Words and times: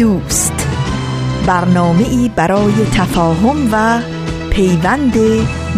دوست. 0.00 0.52
برنامه 1.46 2.08
ای 2.08 2.30
برای 2.36 2.72
تفاهم 2.72 3.68
و 3.72 4.00
پیوند 4.50 5.14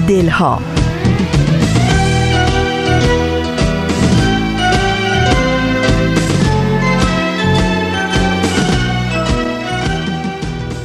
دلها. 0.09 0.59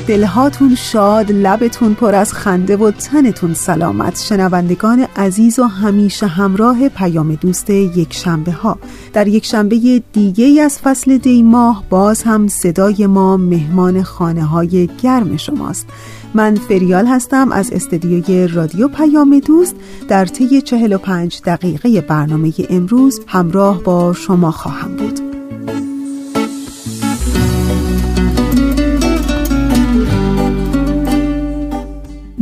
دلهاتون 0.08 0.76
شاد 0.76 1.32
لبتون 1.32 1.94
پر 1.94 2.16
از 2.16 2.34
خنده 2.34 2.78
و 2.78 2.92
تنتون 2.92 3.54
سلامت. 3.54 4.22
شنوندگان 4.22 5.08
عزیز 5.16 5.60
و 5.60 5.64
همیشه 5.64 6.28
همراه 6.28 6.90
پیام 6.90 7.36
دوست 7.36 7.70
یک 7.70 8.14
شنبه 8.14 8.52
ها 8.52 8.78
در 9.14 9.28
یک 9.28 9.46
شنبه 9.46 10.04
دیگه 10.14 10.62
از 10.62 10.80
فصل 10.80 11.18
دی 11.18 11.44
ماه 11.44 11.84
باز 11.90 12.24
هم 12.24 12.48
صدای 12.48 13.08
ما 13.08 13.38
مهمان 13.38 14.04
خانه 14.04 14.44
های 14.44 14.90
گرم 15.04 15.38
شماست. 15.38 15.88
من 16.34 16.56
فریال 16.56 17.06
هستم 17.08 17.52
از 17.52 17.72
استدیوی 17.72 18.48
رادیو 18.48 18.88
پیام 18.88 19.40
دوست. 19.40 19.76
در 20.08 20.26
طی 20.26 20.62
45 20.62 21.42
دقیقه 21.46 22.02
برنامه 22.02 22.54
امروز 22.70 23.22
همراه 23.28 23.84
با 23.84 24.14
شما 24.14 24.52
خواهم 24.52 24.96
بود. 24.96 25.27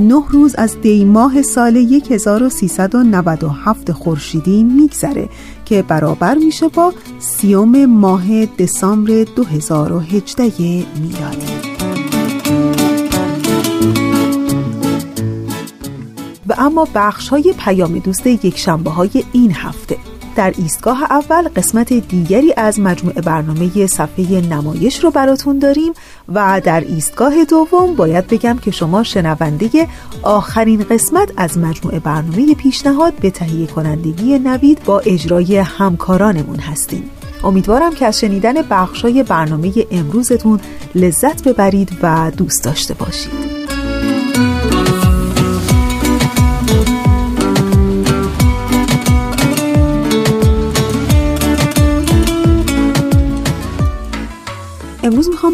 نه 0.07 0.23
روز 0.29 0.55
از 0.55 0.81
دی 0.81 1.05
ماه 1.05 1.41
سال 1.41 1.77
1397 1.77 3.91
خورشیدی 3.91 4.63
میگذره 4.63 5.29
که 5.65 5.81
برابر 5.81 6.35
میشه 6.35 6.67
با 6.67 6.93
سیوم 7.19 7.85
ماه 7.85 8.45
دسامبر 8.45 9.25
2018 9.35 10.43
میلادی. 11.01 11.45
و 16.49 16.55
اما 16.57 16.87
بخش 16.95 17.29
های 17.29 17.53
پیام 17.59 17.99
دوست 17.99 18.27
یک 18.27 18.57
شنبه 18.57 18.89
های 18.89 19.23
این 19.31 19.51
هفته. 19.51 19.97
در 20.35 20.53
ایستگاه 20.57 21.03
اول 21.03 21.49
قسمت 21.55 21.93
دیگری 21.93 22.53
از 22.57 22.79
مجموعه 22.79 23.21
برنامه 23.21 23.87
صفحه 23.87 24.41
نمایش 24.41 25.03
رو 25.03 25.11
براتون 25.11 25.59
داریم 25.59 25.93
و 26.33 26.61
در 26.63 26.79
ایستگاه 26.79 27.45
دوم 27.45 27.95
باید 27.95 28.27
بگم 28.27 28.57
که 28.57 28.71
شما 28.71 29.03
شنونده 29.03 29.87
آخرین 30.23 30.83
قسمت 30.83 31.31
از 31.37 31.57
مجموعه 31.57 31.99
برنامه 31.99 32.55
پیشنهاد 32.55 33.13
به 33.13 33.31
تهیه 33.31 33.67
کنندگی 33.67 34.39
نوید 34.39 34.83
با 34.83 34.99
اجرای 34.99 35.57
همکارانمون 35.57 36.59
هستیم. 36.59 37.09
امیدوارم 37.43 37.93
که 37.93 38.05
از 38.05 38.19
شنیدن 38.19 38.61
بخشای 38.61 39.23
برنامه 39.23 39.73
امروزتون 39.91 40.59
لذت 40.95 41.47
ببرید 41.47 41.91
و 42.01 42.31
دوست 42.37 42.63
داشته 42.63 42.93
باشید. 42.93 43.64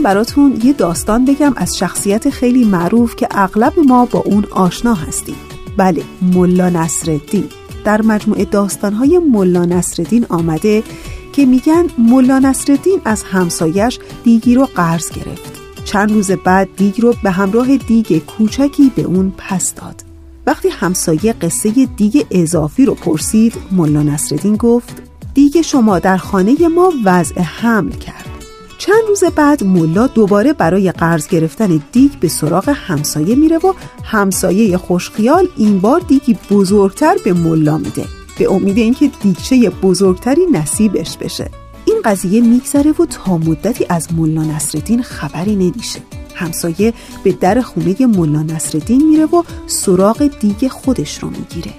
می‌خوام 0.01 0.13
براتون 0.13 0.59
یه 0.63 0.73
داستان 0.73 1.25
بگم 1.25 1.53
از 1.55 1.77
شخصیت 1.77 2.29
خیلی 2.29 2.65
معروف 2.65 3.15
که 3.15 3.27
اغلب 3.31 3.73
ما 3.87 4.05
با 4.05 4.19
اون 4.19 4.45
آشنا 4.51 4.93
هستیم. 4.93 5.35
بله 5.77 6.03
ملا 6.21 6.69
نصرالدین. 6.69 7.43
در 7.85 8.01
مجموعه 8.01 8.45
داستانهای 8.45 9.19
ملا 9.19 9.65
نصرالدین 9.65 10.25
آمده 10.29 10.83
که 11.33 11.45
میگن 11.45 11.85
ملا 11.97 12.39
نصرالدین 12.39 13.01
از 13.05 13.23
همسایش 13.23 13.99
دیگی 14.23 14.55
رو 14.55 14.65
قرض 14.75 15.11
گرفت. 15.11 15.61
چند 15.85 16.11
روز 16.11 16.31
بعد 16.31 16.69
دیگ 16.77 17.01
رو 17.01 17.15
به 17.23 17.31
همراه 17.31 17.77
دیگ 17.77 18.17
کوچکی 18.17 18.91
به 18.95 19.01
اون 19.01 19.33
پس 19.37 19.75
داد. 19.75 20.03
وقتی 20.47 20.69
همسایه 20.69 21.33
قصه 21.33 21.85
دیگ 21.85 22.25
اضافی 22.31 22.85
رو 22.85 22.93
پرسید 22.93 23.53
ملا 23.71 24.03
نصرالدین 24.03 24.55
گفت 24.55 25.01
دیگ 25.33 25.61
شما 25.61 25.99
در 25.99 26.17
خانه 26.17 26.67
ما 26.67 26.93
وضع 27.05 27.41
حمل 27.41 27.91
کرد. 27.91 28.30
چند 28.81 29.03
روز 29.07 29.23
بعد 29.23 29.63
ملا 29.63 30.07
دوباره 30.07 30.53
برای 30.53 30.91
قرض 30.91 31.27
گرفتن 31.27 31.81
دیگ 31.91 32.11
به 32.19 32.27
سراغ 32.27 32.69
همسایه 32.69 33.35
میره 33.35 33.57
و 33.57 33.73
همسایه 34.03 34.77
خوشخیال 34.77 35.47
این 35.57 35.79
بار 35.79 35.99
دیگی 35.99 36.37
بزرگتر 36.49 37.15
به 37.25 37.33
ملا 37.33 37.77
میده. 37.77 38.05
به 38.39 38.51
امید 38.51 38.77
اینکه 38.77 39.11
دیگچه 39.21 39.69
بزرگتری 39.69 40.45
نصیبش 40.51 41.17
بشه. 41.17 41.49
این 41.85 41.95
قضیه 42.05 42.41
میگذره 42.41 42.91
و 42.91 43.05
تا 43.05 43.37
مدتی 43.37 43.85
از 43.89 44.13
ملا 44.13 44.43
نصرالدین 44.43 45.03
خبری 45.03 45.55
نمیشه. 45.55 45.99
همسایه 46.35 46.93
به 47.23 47.31
در 47.31 47.61
خونه 47.61 47.95
ملا 48.05 48.43
نصرالدین 48.43 49.09
میره 49.09 49.25
و 49.25 49.43
سراغ 49.67 50.29
دیگ 50.39 50.67
خودش 50.67 51.23
رو 51.23 51.29
می‌گیره. 51.29 51.73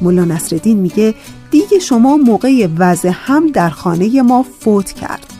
ملا 0.00 0.24
نصرالدین 0.24 0.78
میگه 0.78 1.14
دیگ 1.50 1.78
شما 1.78 2.16
موقع 2.16 2.68
وضع 2.78 3.10
هم 3.12 3.46
در 3.46 3.70
خانه 3.70 4.22
ما 4.22 4.44
فوت 4.60 4.92
کرد. 4.92 5.31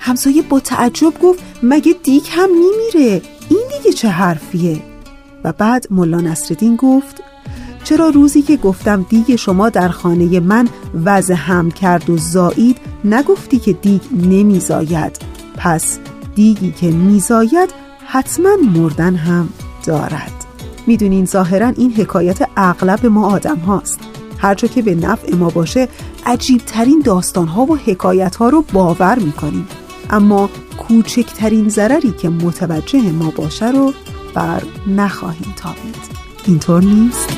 همسایه 0.00 0.42
با 0.42 0.60
تعجب 0.60 1.18
گفت 1.22 1.42
مگه 1.62 1.94
دیگ 2.02 2.22
هم 2.30 2.48
میمیره؟ 2.50 3.22
این 3.48 3.62
دیگه 3.78 3.92
چه 3.96 4.08
حرفیه؟ 4.08 4.82
و 5.44 5.52
بعد 5.52 5.86
ملا 5.90 6.20
نصرالدین 6.20 6.76
گفت 6.76 7.22
چرا 7.84 8.08
روزی 8.08 8.42
که 8.42 8.56
گفتم 8.56 9.06
دیگ 9.08 9.36
شما 9.36 9.68
در 9.68 9.88
خانه 9.88 10.40
من 10.40 10.68
وضع 11.04 11.34
هم 11.34 11.70
کرد 11.70 12.10
و 12.10 12.18
زایید 12.18 12.78
نگفتی 13.04 13.58
که 13.58 13.72
دیگ 13.72 14.00
نمیزاید. 14.12 15.18
پس 15.56 15.98
دیگی 16.34 16.72
که 16.72 16.86
میزاید 16.86 17.70
حتما 18.06 18.50
مردن 18.74 19.14
هم 19.14 19.48
دارد. 19.86 20.32
می‌دونین 20.86 21.24
ظاهرا 21.24 21.68
این 21.68 21.92
حکایت 21.92 22.48
اغلب 22.56 23.06
ما 23.06 23.26
آدم 23.26 23.56
هاست. 23.56 24.00
هرچه 24.38 24.68
که 24.68 24.82
به 24.82 24.94
نفع 24.94 25.34
ما 25.34 25.50
باشه 25.50 25.88
عجیبترین 26.26 27.02
داستان 27.04 27.48
ها 27.48 27.62
و 27.62 27.76
حکایت 27.76 28.36
ها 28.36 28.48
رو 28.48 28.64
باور 28.72 29.18
می‌کنیم. 29.18 29.68
اما 30.10 30.50
کوچکترین 30.78 31.68
ضرری 31.68 32.12
که 32.12 32.28
متوجه 32.28 33.12
ما 33.12 33.30
باشه 33.30 33.70
رو 33.70 33.92
بر 34.34 34.62
نخواهیم 34.86 35.54
تابید 35.56 35.96
اینطور 36.46 36.82
نیست؟ 36.84 37.28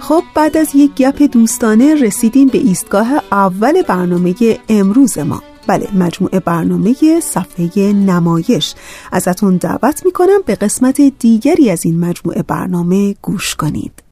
خب 0.00 0.22
بعد 0.34 0.56
از 0.56 0.74
یک 0.74 0.94
گپ 0.94 1.22
دوستانه 1.22 1.94
رسیدیم 1.94 2.48
به 2.48 2.58
ایستگاه 2.58 3.06
اول 3.32 3.82
برنامه 3.82 4.34
امروز 4.68 5.18
ما 5.18 5.42
بله 5.66 5.88
مجموعه 5.94 6.40
برنامه 6.40 6.94
صفحه 7.20 7.92
نمایش. 7.92 8.74
ازتون 9.12 9.56
دعوت 9.56 10.04
می‌کنم 10.04 10.42
به 10.46 10.54
قسمت 10.54 11.00
دیگری 11.00 11.70
از 11.70 11.86
این 11.86 12.00
مجموعه 12.00 12.42
برنامه 12.42 13.14
گوش 13.22 13.54
کنید. 13.54 14.02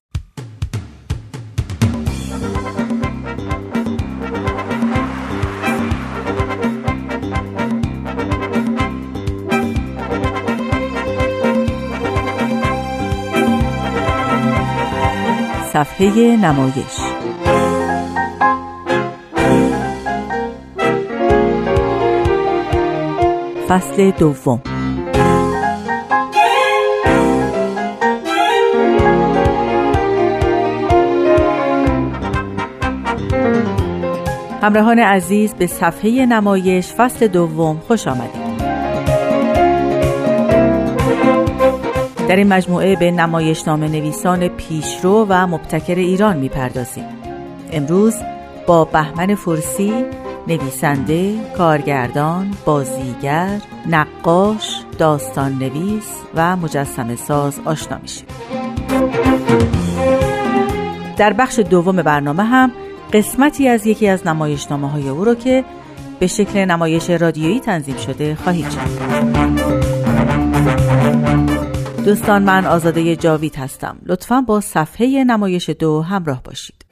صفحه 15.73 16.37
نمایش 16.37 17.14
فصل 23.69 24.11
دوم. 24.11 24.63
همراهان 34.63 34.99
عزیز 34.99 35.55
به 35.55 35.67
صفحه 35.67 36.27
نمایش 36.27 36.93
فصل 36.93 37.27
دوم 37.27 37.83
خوش 37.89 38.09
آمدید. 38.09 38.45
در 42.29 42.37
این 42.37 42.49
مجموعه 42.49 42.97
به 42.97 43.11
نمایشنامه 43.11 43.89
نویسان 43.89 44.49
پیشرو 44.49 45.27
و 45.29 45.47
مبتکر 45.47 45.95
ایران 45.95 46.37
می‌پردازیم. 46.37 47.05
امروز 47.73 48.15
با 48.67 48.85
بهمن 48.85 49.35
فرسی 49.35 50.05
نویسنده، 50.49 51.35
کارگردان، 51.57 52.51
بازیگر، 52.65 53.61
نقاش، 53.87 54.81
داستان 54.99 55.53
نویس 55.53 56.09
و 56.35 56.57
مجسم 56.57 57.17
ساز 57.17 57.61
آشنا 57.65 57.99
میشه. 58.03 58.25
در 61.17 61.33
بخش 61.33 61.59
دوم 61.59 61.97
برنامه 61.97 62.45
هم 62.45 62.73
قسمتی 63.13 63.69
از 63.69 63.87
یکی 63.87 64.09
از 64.09 64.27
نمایشنامه 64.27 64.91
های 64.91 65.09
او 65.09 65.25
رو 65.25 65.35
که 65.35 65.65
به 66.19 66.27
شکل 66.27 66.65
نمایش 66.65 67.11
رادیویی 67.11 67.61
تنظیم 67.61 67.97
شده 67.97 68.35
خواهید 68.35 68.71
شد. 68.71 69.15
دوستان 72.05 72.43
من 72.43 72.67
آزاده 72.67 73.17
جاوید 73.17 73.57
هستم 73.57 73.97
لطفا 74.07 74.41
با 74.41 74.61
صفحه 74.61 75.25
نمایش 75.25 75.71
دو 75.71 76.03
همراه 76.03 76.43
باشید 76.43 76.85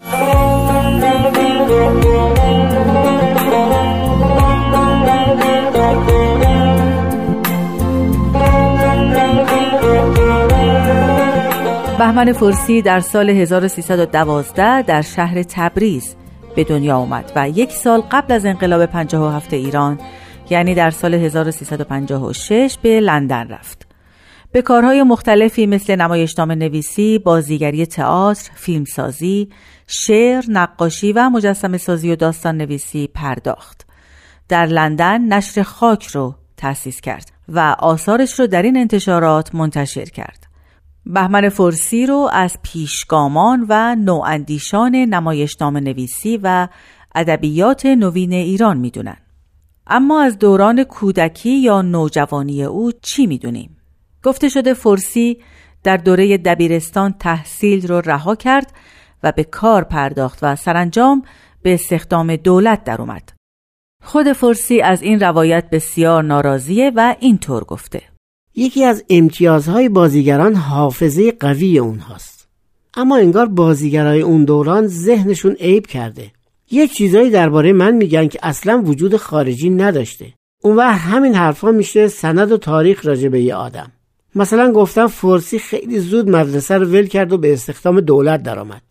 بهمن 12.03 12.33
فرسی 12.33 12.83
در 12.83 13.01
سال 13.01 13.31
1312 13.31 14.83
در 14.83 15.03
شهر 15.03 15.43
تبریز 15.43 16.17
به 16.57 16.65
دنیا 16.65 16.97
آمد 16.97 17.33
و 17.37 17.49
یک 17.49 17.73
سال 17.73 18.01
قبل 18.01 18.35
از 18.35 18.47
انقلاب 18.47 18.87
57 18.87 19.53
ایران 19.53 20.01
یعنی 20.51 20.75
در 20.75 20.91
سال 20.91 21.15
1356 21.15 22.79
به 22.83 23.01
لندن 23.01 23.49
رفت. 23.49 23.87
به 24.53 24.63
کارهای 24.63 25.03
مختلفی 25.03 25.67
مثل 25.67 25.97
نمایشنامه 25.97 26.55
نویسی، 26.55 27.19
بازیگری 27.19 27.87
تئاتر، 27.87 28.51
فیلمسازی، 28.55 29.49
شعر، 29.87 30.45
نقاشی 30.49 31.13
و 31.13 31.31
مجسم 31.31 31.77
سازی 31.77 32.13
و 32.13 32.17
داستان 32.17 32.57
نویسی 32.57 33.07
پرداخت. 33.07 33.87
در 34.49 34.67
لندن 34.67 35.33
نشر 35.33 35.63
خاک 35.63 36.07
رو 36.07 36.35
تأسیس 36.57 37.01
کرد 37.01 37.33
و 37.49 37.77
آثارش 37.79 38.41
رو 38.41 38.47
در 38.47 38.63
این 38.63 38.77
انتشارات 38.77 39.55
منتشر 39.55 40.05
کرد. 40.05 40.52
بهمن 41.07 41.49
فرسی 41.49 42.07
رو 42.07 42.31
از 42.33 42.59
پیشگامان 42.63 43.67
و 43.69 43.95
نواندیشان 43.95 44.95
نمایشنامه 44.95 45.81
نویسی 45.81 46.41
و 46.43 46.69
ادبیات 47.15 47.87
نوین 47.87 48.33
ایران 48.33 48.79
می‌دونن. 48.79 49.17
اما 49.87 50.23
از 50.23 50.39
دوران 50.39 50.85
کودکی 50.85 51.59
یا 51.59 51.83
نوجوانی 51.83 52.65
او 52.65 52.93
چی 52.93 53.27
می‌دونیم؟ 53.27 53.77
گفته 54.23 54.49
شده 54.49 54.75
فرسی 54.75 55.39
در 55.83 55.97
دوره 55.97 56.39
دبیرستان 56.39 57.15
تحصیل 57.19 57.87
رو 57.87 58.01
رها 58.01 58.35
کرد 58.35 58.73
و 59.23 59.33
به 59.33 59.45
کار 59.45 59.85
پرداخت 59.85 60.39
و 60.43 60.57
سرانجام 60.57 61.23
به 61.63 61.75
استخدام 61.75 62.37
دولت 62.37 62.85
در 62.85 63.01
اومد. 63.01 63.33
خود 64.05 64.33
فرسی 64.33 64.81
از 64.81 65.03
این 65.03 65.21
روایت 65.21 65.71
بسیار 65.71 66.23
ناراضیه 66.23 66.93
و 66.97 67.15
اینطور 67.21 67.65
گفته 67.65 68.12
یکی 68.57 68.85
از 68.85 69.05
امتیازهای 69.11 69.89
بازیگران 69.89 70.55
حافظه 70.55 71.33
قوی 71.33 71.79
اونهاست. 71.79 72.49
اما 72.95 73.17
انگار 73.17 73.47
بازیگرای 73.47 74.21
اون 74.21 74.45
دوران 74.45 74.87
ذهنشون 74.87 75.53
عیب 75.53 75.87
کرده. 75.87 76.31
یه 76.71 76.87
چیزایی 76.87 77.31
درباره 77.31 77.73
من 77.73 77.95
میگن 77.95 78.29
که 78.29 78.39
اصلا 78.43 78.83
وجود 78.83 79.17
خارجی 79.17 79.71
نداشته. 79.71 80.33
اون 80.63 80.77
وقت 80.77 81.01
همین 81.01 81.35
حرفا 81.35 81.71
میشه 81.71 82.09
سند 82.09 82.53
و 82.53 82.57
تاریخ 82.57 83.07
راجع 83.07 83.29
به 83.29 83.43
یه 83.43 83.55
آدم. 83.55 83.93
مثلا 84.35 84.73
گفتم 84.73 85.07
فرسی 85.07 85.59
خیلی 85.59 85.99
زود 85.99 86.31
مدرسه 86.31 86.79
رو 86.79 86.87
ول 86.87 87.07
کرد 87.07 87.33
و 87.33 87.39
به 87.39 87.53
استخدام 87.53 88.01
دولت 88.01 88.43
درآمد. 88.43 88.83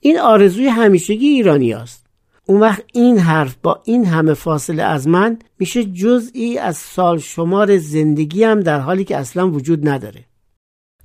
این 0.00 0.18
آرزوی 0.18 0.68
همیشگی 0.68 1.26
ایرانی 1.26 1.72
است. 1.74 2.06
اون 2.50 2.60
وقت 2.60 2.82
این 2.92 3.18
حرف 3.18 3.56
با 3.62 3.80
این 3.84 4.04
همه 4.04 4.34
فاصله 4.34 4.82
از 4.82 5.08
من 5.08 5.38
میشه 5.58 5.84
جزئی 5.84 6.58
از 6.58 6.76
سال 6.76 7.18
شمار 7.18 7.78
زندگیم 7.78 8.60
در 8.60 8.80
حالی 8.80 9.04
که 9.04 9.16
اصلا 9.16 9.50
وجود 9.50 9.88
نداره. 9.88 10.24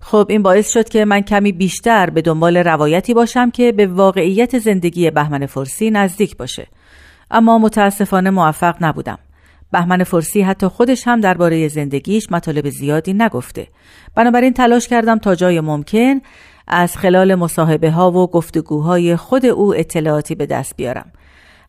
خب 0.02 0.28
این 0.30 0.44
باعث 0.44 0.72
شد 0.72 0.90
که 0.90 1.06
من 1.06 1.22
کمی 1.22 1.52
بیشتر 1.52 2.10
به 2.10 2.22
دنبال 2.22 2.58
روایتی 2.58 3.14
باشم 3.14 3.52
که 3.52 3.72
به 3.72 3.88
واقعیت 3.88 4.60
زندگی 4.60 5.12
بهمن 5.12 5.46
فرسی 5.46 5.92
نزدیک 5.92 6.38
باشه. 6.38 6.68
اما 7.32 7.58
متاسفانه 7.58 8.30
موفق 8.30 8.76
نبودم. 8.82 9.18
بهمن 9.72 10.04
فرسی 10.04 10.42
حتی 10.42 10.68
خودش 10.68 11.08
هم 11.08 11.22
درباره 11.22 11.68
زندگیش 11.68 12.32
مطالب 12.32 12.70
زیادی 12.70 13.14
نگفته. 13.14 13.68
بنابراین 14.16 14.54
تلاش 14.54 14.88
کردم 14.88 15.18
تا 15.18 15.36
جای 15.36 15.60
ممکن 15.60 16.22
از 16.68 16.98
خلال 16.98 17.36
مصاحبه 17.36 17.92
ها 17.92 18.12
و 18.12 18.28
گفتگوهای 18.28 19.16
خود 19.16 19.46
او 19.46 19.76
اطلاعاتی 19.76 20.36
به 20.36 20.46
دست 20.46 20.76
بیارم. 20.78 21.12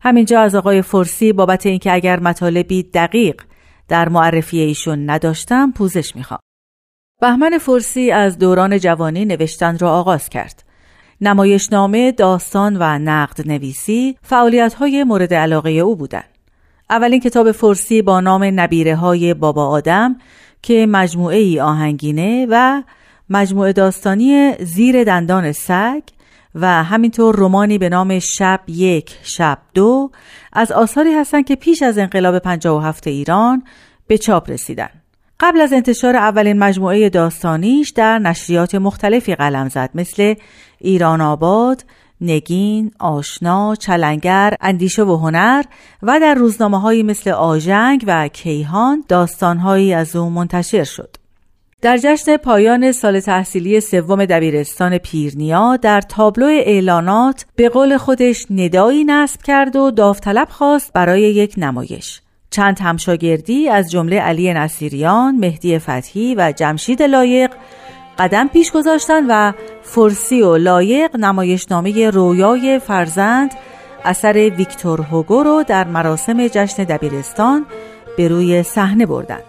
همینجا 0.01 0.41
از 0.41 0.55
آقای 0.55 0.81
فرسی 0.81 1.33
بابت 1.33 1.65
اینکه 1.65 1.93
اگر 1.93 2.19
مطالبی 2.19 2.83
دقیق 2.83 3.41
در 3.87 4.09
معرفی 4.09 4.59
ایشون 4.59 5.09
نداشتم 5.09 5.71
پوزش 5.71 6.15
می‌خوام 6.15 6.39
بهمن 7.21 7.57
فرسی 7.57 8.11
از 8.11 8.37
دوران 8.37 8.79
جوانی 8.79 9.25
نوشتن 9.25 9.77
را 9.77 9.91
آغاز 9.91 10.29
کرد 10.29 10.63
نمایشنامه، 11.21 12.11
داستان 12.11 12.77
و 12.79 12.99
نقد 12.99 13.47
نویسی 13.47 14.17
فعالیت 14.21 14.73
های 14.73 15.03
مورد 15.03 15.33
علاقه 15.33 15.69
او 15.69 15.95
بودند. 15.95 16.29
اولین 16.89 17.19
کتاب 17.19 17.51
فرسی 17.51 18.01
با 18.01 18.19
نام 18.19 18.43
نبیره 18.43 18.95
های 18.95 19.33
بابا 19.33 19.67
آدم 19.67 20.15
که 20.61 20.85
مجموعه 20.89 21.37
ای 21.37 21.59
آهنگینه 21.59 22.47
و 22.49 22.83
مجموعه 23.29 23.73
داستانی 23.73 24.53
زیر 24.59 25.03
دندان 25.03 25.51
سگ 25.51 26.01
و 26.61 26.83
همینطور 26.83 27.35
رومانی 27.35 27.77
به 27.77 27.89
نام 27.89 28.19
شب 28.19 28.59
یک 28.67 29.17
شب 29.23 29.57
دو 29.73 30.11
از 30.53 30.71
آثاری 30.71 31.13
هستند 31.13 31.45
که 31.45 31.55
پیش 31.55 31.81
از 31.81 31.97
انقلاب 31.97 32.39
57 32.39 33.07
ایران 33.07 33.63
به 34.07 34.17
چاپ 34.17 34.49
رسیدن. 34.49 34.89
قبل 35.39 35.61
از 35.61 35.73
انتشار 35.73 36.15
اولین 36.15 36.59
مجموعه 36.59 37.09
داستانیش 37.09 37.89
در 37.89 38.19
نشریات 38.19 38.75
مختلفی 38.75 39.35
قلم 39.35 39.69
زد 39.69 39.89
مثل 39.95 40.33
ایران 40.79 41.21
آباد، 41.21 41.85
نگین، 42.21 42.91
آشنا، 42.99 43.75
چلنگر، 43.75 44.53
اندیشه 44.61 45.03
و 45.03 45.17
هنر 45.17 45.63
و 46.03 46.19
در 46.19 46.33
روزنامه 46.33 46.81
هایی 46.81 47.03
مثل 47.03 47.29
آژنگ 47.29 48.03
و 48.07 48.27
کیهان 48.27 49.03
داستانهایی 49.07 49.93
از 49.93 50.15
او 50.15 50.29
منتشر 50.29 50.83
شد. 50.83 51.26
در 51.81 51.97
جشن 51.97 52.37
پایان 52.37 52.91
سال 52.91 53.19
تحصیلی 53.19 53.79
سوم 53.79 54.25
دبیرستان 54.25 54.97
پیرنیا 54.97 55.75
در 55.75 56.01
تابلو 56.01 56.45
اعلانات 56.45 57.45
به 57.55 57.69
قول 57.69 57.97
خودش 57.97 58.45
ندایی 58.49 59.03
نصب 59.03 59.41
کرد 59.41 59.75
و 59.75 59.91
داوطلب 59.91 60.47
خواست 60.49 60.93
برای 60.93 61.21
یک 61.21 61.53
نمایش. 61.57 62.21
چند 62.49 62.79
همشاگردی 62.79 63.69
از 63.69 63.91
جمله 63.91 64.19
علی 64.19 64.53
نصیریان، 64.53 65.35
مهدی 65.35 65.79
فتحی 65.79 66.35
و 66.35 66.53
جمشید 66.55 67.01
لایق 67.03 67.51
قدم 68.19 68.47
پیش 68.47 68.71
گذاشتن 68.71 69.25
و 69.29 69.53
فرسی 69.81 70.41
و 70.41 70.57
لایق 70.57 71.15
نمایشنامه 71.15 72.09
رویای 72.09 72.79
فرزند 72.79 73.51
اثر 74.05 74.33
ویکتور 74.57 75.01
هوگو 75.01 75.43
رو 75.43 75.63
در 75.67 75.87
مراسم 75.87 76.47
جشن 76.47 76.83
دبیرستان 76.83 77.65
به 78.17 78.27
روی 78.27 78.63
صحنه 78.63 79.05
بردند. 79.05 79.43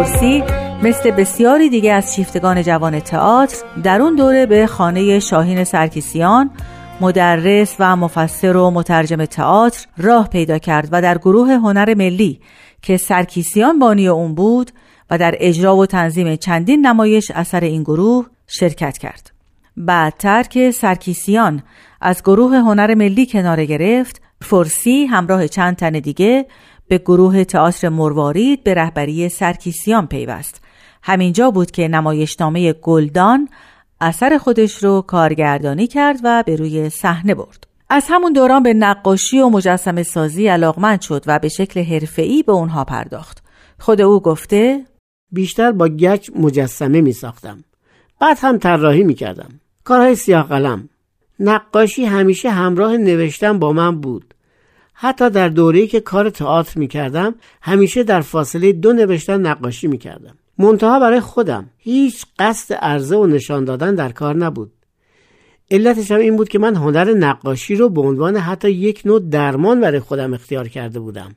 فرسی 0.00 0.42
مثل 0.82 1.10
بسیاری 1.10 1.68
دیگه 1.68 1.92
از 1.92 2.14
شیفتگان 2.14 2.62
جوان 2.62 3.00
تئاتر 3.00 3.56
در 3.82 4.02
اون 4.02 4.14
دوره 4.16 4.46
به 4.46 4.66
خانه 4.66 5.20
شاهین 5.20 5.64
سرکیسیان 5.64 6.50
مدرس 7.00 7.76
و 7.78 7.96
مفسر 7.96 8.56
و 8.56 8.70
مترجم 8.70 9.24
تئاتر 9.24 9.86
راه 9.96 10.28
پیدا 10.28 10.58
کرد 10.58 10.88
و 10.92 11.02
در 11.02 11.18
گروه 11.18 11.52
هنر 11.52 11.94
ملی 11.94 12.40
که 12.82 12.96
سرکیسیان 12.96 13.78
بانی 13.78 14.08
اون 14.08 14.34
بود 14.34 14.70
و 15.10 15.18
در 15.18 15.34
اجرا 15.38 15.76
و 15.76 15.86
تنظیم 15.86 16.36
چندین 16.36 16.86
نمایش 16.86 17.30
اثر 17.30 17.60
این 17.60 17.82
گروه 17.82 18.26
شرکت 18.46 18.98
کرد. 18.98 19.30
بعدتر 19.76 20.42
که 20.42 20.70
سرکیسیان 20.70 21.62
از 22.00 22.22
گروه 22.22 22.56
هنر 22.56 22.94
ملی 22.94 23.26
کناره 23.26 23.64
گرفت، 23.64 24.20
فرسی 24.42 25.06
همراه 25.06 25.48
چند 25.48 25.76
تن 25.76 25.90
دیگه 25.90 26.46
به 26.90 26.98
گروه 26.98 27.44
تئاتر 27.44 27.88
مروارید 27.88 28.64
به 28.64 28.74
رهبری 28.74 29.28
سرکیسیان 29.28 30.06
پیوست. 30.06 30.62
همینجا 31.02 31.50
بود 31.50 31.70
که 31.70 31.88
نمایشنامه 31.88 32.72
گلدان 32.72 33.48
اثر 34.00 34.38
خودش 34.38 34.84
رو 34.84 35.00
کارگردانی 35.00 35.86
کرد 35.86 36.20
و 36.24 36.44
به 36.46 36.56
روی 36.56 36.90
صحنه 36.90 37.34
برد. 37.34 37.66
از 37.88 38.06
همون 38.08 38.32
دوران 38.32 38.62
به 38.62 38.74
نقاشی 38.74 39.40
و 39.40 39.48
مجسم 39.48 40.02
سازی 40.02 40.46
علاقمند 40.46 41.00
شد 41.00 41.24
و 41.26 41.38
به 41.38 41.48
شکل 41.48 41.82
حرفه‌ای 41.82 42.42
به 42.42 42.52
اونها 42.52 42.84
پرداخت. 42.84 43.42
خود 43.78 44.00
او 44.00 44.20
گفته 44.20 44.84
بیشتر 45.32 45.72
با 45.72 45.88
گچ 45.88 46.30
مجسمه 46.36 47.00
می 47.00 47.12
ساختم. 47.12 47.64
بعد 48.20 48.38
هم 48.40 48.58
طراحی 48.58 49.02
می 49.02 49.14
کردم. 49.14 49.60
کارهای 49.84 50.14
سیاه 50.14 50.48
قلم. 50.48 50.88
نقاشی 51.40 52.04
همیشه 52.04 52.50
همراه 52.50 52.96
نوشتن 52.96 53.58
با 53.58 53.72
من 53.72 54.00
بود. 54.00 54.34
حتی 55.02 55.30
در 55.30 55.48
دوره‌ای 55.48 55.86
که 55.86 56.00
کار 56.00 56.30
تئاتر 56.30 56.78
می 56.78 56.88
کردم 56.88 57.34
همیشه 57.62 58.02
در 58.02 58.20
فاصله 58.20 58.72
دو 58.72 58.92
نوشتن 58.92 59.40
نقاشی 59.40 59.86
می 59.86 59.98
کردم. 59.98 60.34
منتها 60.58 61.00
برای 61.00 61.20
خودم 61.20 61.70
هیچ 61.78 62.24
قصد 62.38 62.74
عرضه 62.74 63.16
و 63.16 63.26
نشان 63.26 63.64
دادن 63.64 63.94
در 63.94 64.12
کار 64.12 64.36
نبود. 64.36 64.72
علتش 65.70 66.10
هم 66.10 66.20
این 66.20 66.36
بود 66.36 66.48
که 66.48 66.58
من 66.58 66.76
هنر 66.76 67.14
نقاشی 67.14 67.74
رو 67.74 67.88
به 67.88 68.00
عنوان 68.00 68.36
حتی 68.36 68.70
یک 68.70 69.02
نوع 69.04 69.20
درمان 69.20 69.80
برای 69.80 70.00
خودم 70.00 70.34
اختیار 70.34 70.68
کرده 70.68 71.00
بودم. 71.00 71.36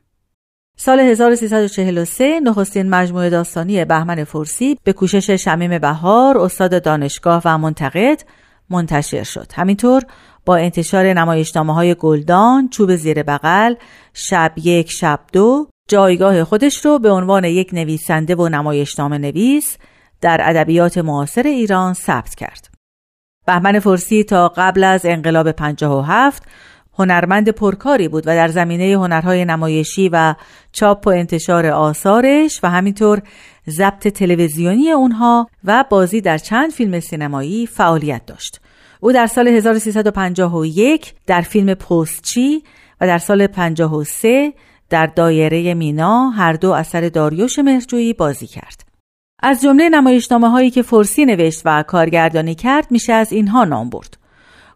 سال 0.77 1.00
1343 1.00 2.39
نخستین 2.39 2.89
مجموعه 2.89 3.29
داستانی 3.29 3.86
بهمن 3.86 4.24
فرسی 4.24 4.77
به 4.84 4.93
کوشش 4.93 5.29
شمیم 5.29 5.79
بهار 5.79 6.38
استاد 6.38 6.84
دانشگاه 6.84 7.41
و 7.46 7.58
منتقد 7.58 8.22
منتشر 8.70 9.24
شد. 9.24 9.51
همینطور 9.55 10.01
با 10.45 10.55
انتشار 10.55 11.13
نمایشنامه 11.13 11.73
های 11.73 11.95
گلدان، 11.95 12.69
چوب 12.69 12.95
زیر 12.95 13.23
بغل، 13.23 13.75
شب 14.13 14.51
یک 14.57 14.91
شب 14.91 15.19
دو 15.33 15.67
جایگاه 15.88 16.43
خودش 16.43 16.85
رو 16.85 17.00
به 17.00 17.12
عنوان 17.12 17.43
یک 17.43 17.69
نویسنده 17.73 18.35
و 18.35 18.50
نمایشنامه 18.50 19.17
نویس 19.17 19.77
در 20.21 20.38
ادبیات 20.43 20.97
معاصر 20.97 21.43
ایران 21.43 21.93
ثبت 21.93 22.35
کرد. 22.35 22.69
بهمن 23.45 23.79
فرسی 23.79 24.23
تا 24.23 24.47
قبل 24.47 24.83
از 24.83 25.05
انقلاب 25.05 25.51
57 25.51 26.43
هنرمند 26.97 27.50
پرکاری 27.50 28.07
بود 28.07 28.23
و 28.27 28.35
در 28.35 28.47
زمینه 28.47 28.97
هنرهای 28.97 29.45
نمایشی 29.45 30.09
و 30.09 30.35
چاپ 30.71 31.07
و 31.07 31.09
انتشار 31.09 31.65
آثارش 31.65 32.59
و 32.63 32.69
همینطور 32.69 33.21
ضبط 33.69 34.07
تلویزیونی 34.07 34.91
اونها 34.91 35.47
و 35.63 35.85
بازی 35.89 36.21
در 36.21 36.38
چند 36.38 36.71
فیلم 36.71 37.00
سینمایی 37.00 37.67
فعالیت 37.67 38.25
داشت. 38.25 38.59
او 39.03 39.12
در 39.12 39.27
سال 39.27 39.48
1351 39.48 41.13
در 41.27 41.41
فیلم 41.41 41.74
پستچی 41.74 42.63
و 43.01 43.07
در 43.07 43.17
سال 43.17 43.48
53 43.48 44.53
در 44.89 45.05
دایره 45.05 45.74
مینا 45.74 46.29
هر 46.29 46.53
دو 46.53 46.72
اثر 46.72 47.10
داریوش 47.10 47.60
مهرجویی 47.60 48.13
بازی 48.13 48.48
کرد. 48.48 48.86
از 49.39 49.62
جمله 49.62 49.89
نمایشنامه 49.89 50.50
هایی 50.50 50.72
که 50.72 50.81
فرسی 50.81 51.25
نوشت 51.25 51.62
و 51.65 51.83
کارگردانی 51.83 52.55
کرد 52.55 52.88
میشه 52.91 53.13
از 53.13 53.33
اینها 53.33 53.63
نام 53.63 53.89
برد. 53.89 54.17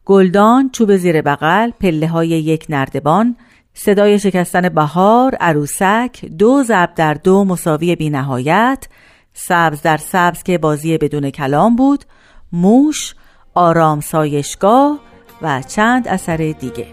گلدان، 0.05 0.69
چوب 0.69 0.95
زیر 0.95 1.21
بغل، 1.21 1.71
پله 1.71 2.07
های 2.07 2.27
یک 2.27 2.65
نردبان، 2.69 3.35
صدای 3.73 4.19
شکستن 4.19 4.69
بهار، 4.69 5.35
عروسک، 5.35 6.25
دو 6.25 6.63
ضرب 6.63 6.93
در 6.95 7.13
دو 7.13 7.45
مساوی 7.45 7.95
بینهایت، 7.95 8.87
سبز 9.33 9.81
در 9.81 9.97
سبز 9.97 10.43
که 10.43 10.57
بازی 10.57 10.97
بدون 10.97 11.29
کلام 11.29 11.75
بود، 11.75 12.03
موش، 12.51 13.15
آرام 13.57 13.99
سایشگاه 13.99 14.99
و 15.41 15.61
چند 15.61 16.07
اثر 16.07 16.37
دیگه. 16.37 16.85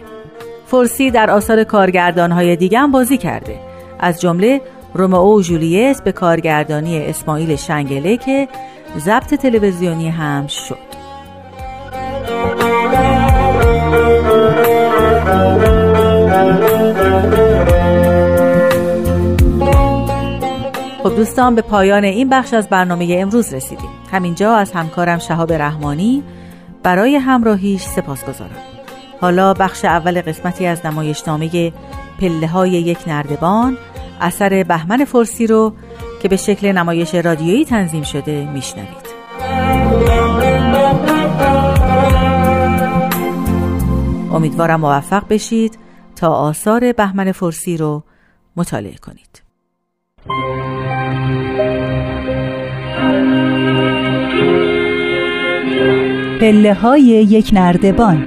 فرسی 0.67 1.11
در 1.11 1.31
آثار 1.31 1.63
کارگردانهای 1.63 2.55
دیگه 2.55 2.79
هم 2.79 2.91
بازی 2.91 3.17
کرده. 3.17 3.59
از 3.99 4.21
جمله 4.21 4.61
رومئو 4.93 5.37
و 5.37 5.41
جولیت 5.41 6.03
به 6.03 6.11
کارگردانی 6.11 7.05
اسماعیل 7.05 7.55
شنگله 7.55 8.17
که 8.17 8.47
ضبط 8.97 9.33
تلویزیونی 9.33 10.09
هم 10.09 10.47
شد. 10.47 10.77
خب 21.03 21.15
دوستان 21.15 21.55
به 21.55 21.61
پایان 21.61 22.03
این 22.03 22.29
بخش 22.29 22.53
از 22.53 22.69
برنامه 22.69 23.17
امروز 23.19 23.53
رسیدیم. 23.53 23.89
همینجا 24.11 24.55
از 24.55 24.71
همکارم 24.71 25.19
شهاب 25.19 25.53
رحمانی 25.53 26.23
برای 26.85 27.15
همراهیش 27.15 27.81
سپاس 27.81 28.25
گذارم 28.25 28.61
حالا 29.21 29.53
بخش 29.53 29.85
اول 29.85 30.21
قسمتی 30.21 30.65
از 30.65 30.85
نمایشنامه 30.85 31.73
پله 32.19 32.47
های 32.47 32.71
یک 32.71 32.97
نردبان 33.07 33.77
اثر 34.21 34.63
بهمن 34.63 35.05
فرسی 35.05 35.47
رو 35.47 35.73
که 36.21 36.27
به 36.27 36.37
شکل 36.37 36.71
نمایش 36.71 37.15
رادیویی 37.15 37.65
تنظیم 37.65 38.03
شده 38.03 38.51
میشنوید. 38.53 39.15
امیدوارم 44.33 44.79
موفق 44.79 45.23
بشید 45.29 45.79
تا 46.15 46.29
آثار 46.29 46.91
بهمن 46.91 47.31
فرسی 47.31 47.77
رو 47.77 48.03
مطالعه 48.55 48.95
کنید. 48.95 49.41
پله 56.41 56.73
های 56.73 57.01
یک 57.01 57.49
نردبان. 57.53 58.25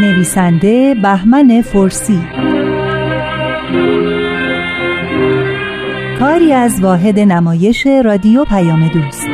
نویسنده 0.00 0.94
بهمن 0.94 1.62
فرسی 1.62 2.18
کاری 6.18 6.52
از 6.52 6.80
واحد 6.82 7.18
نمایش 7.18 7.86
رادیو 7.86 8.44
پیام 8.44 8.88
دوست. 8.88 9.28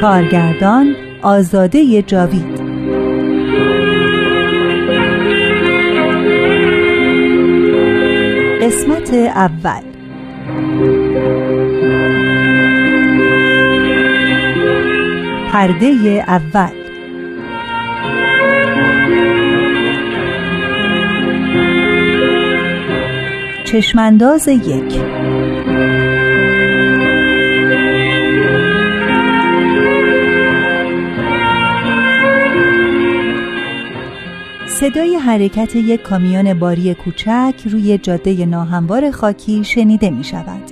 کارگردان 0.00 0.94
آزاده 1.22 2.02
جاوید. 2.02 2.59
اول. 9.14 9.82
پرده 15.52 16.24
اول. 16.28 16.80
چشمانداز 23.64 24.48
یک. 24.48 25.00
صدای 34.80 35.16
حرکت 35.16 35.76
یک 35.76 36.02
کامیون 36.02 36.54
باری 36.54 36.94
کوچک 36.94 37.54
روی 37.70 37.98
جاده 37.98 38.46
ناهموار 38.46 39.10
خاکی 39.10 39.64
شنیده 39.64 40.10
می 40.10 40.24
شود. 40.24 40.62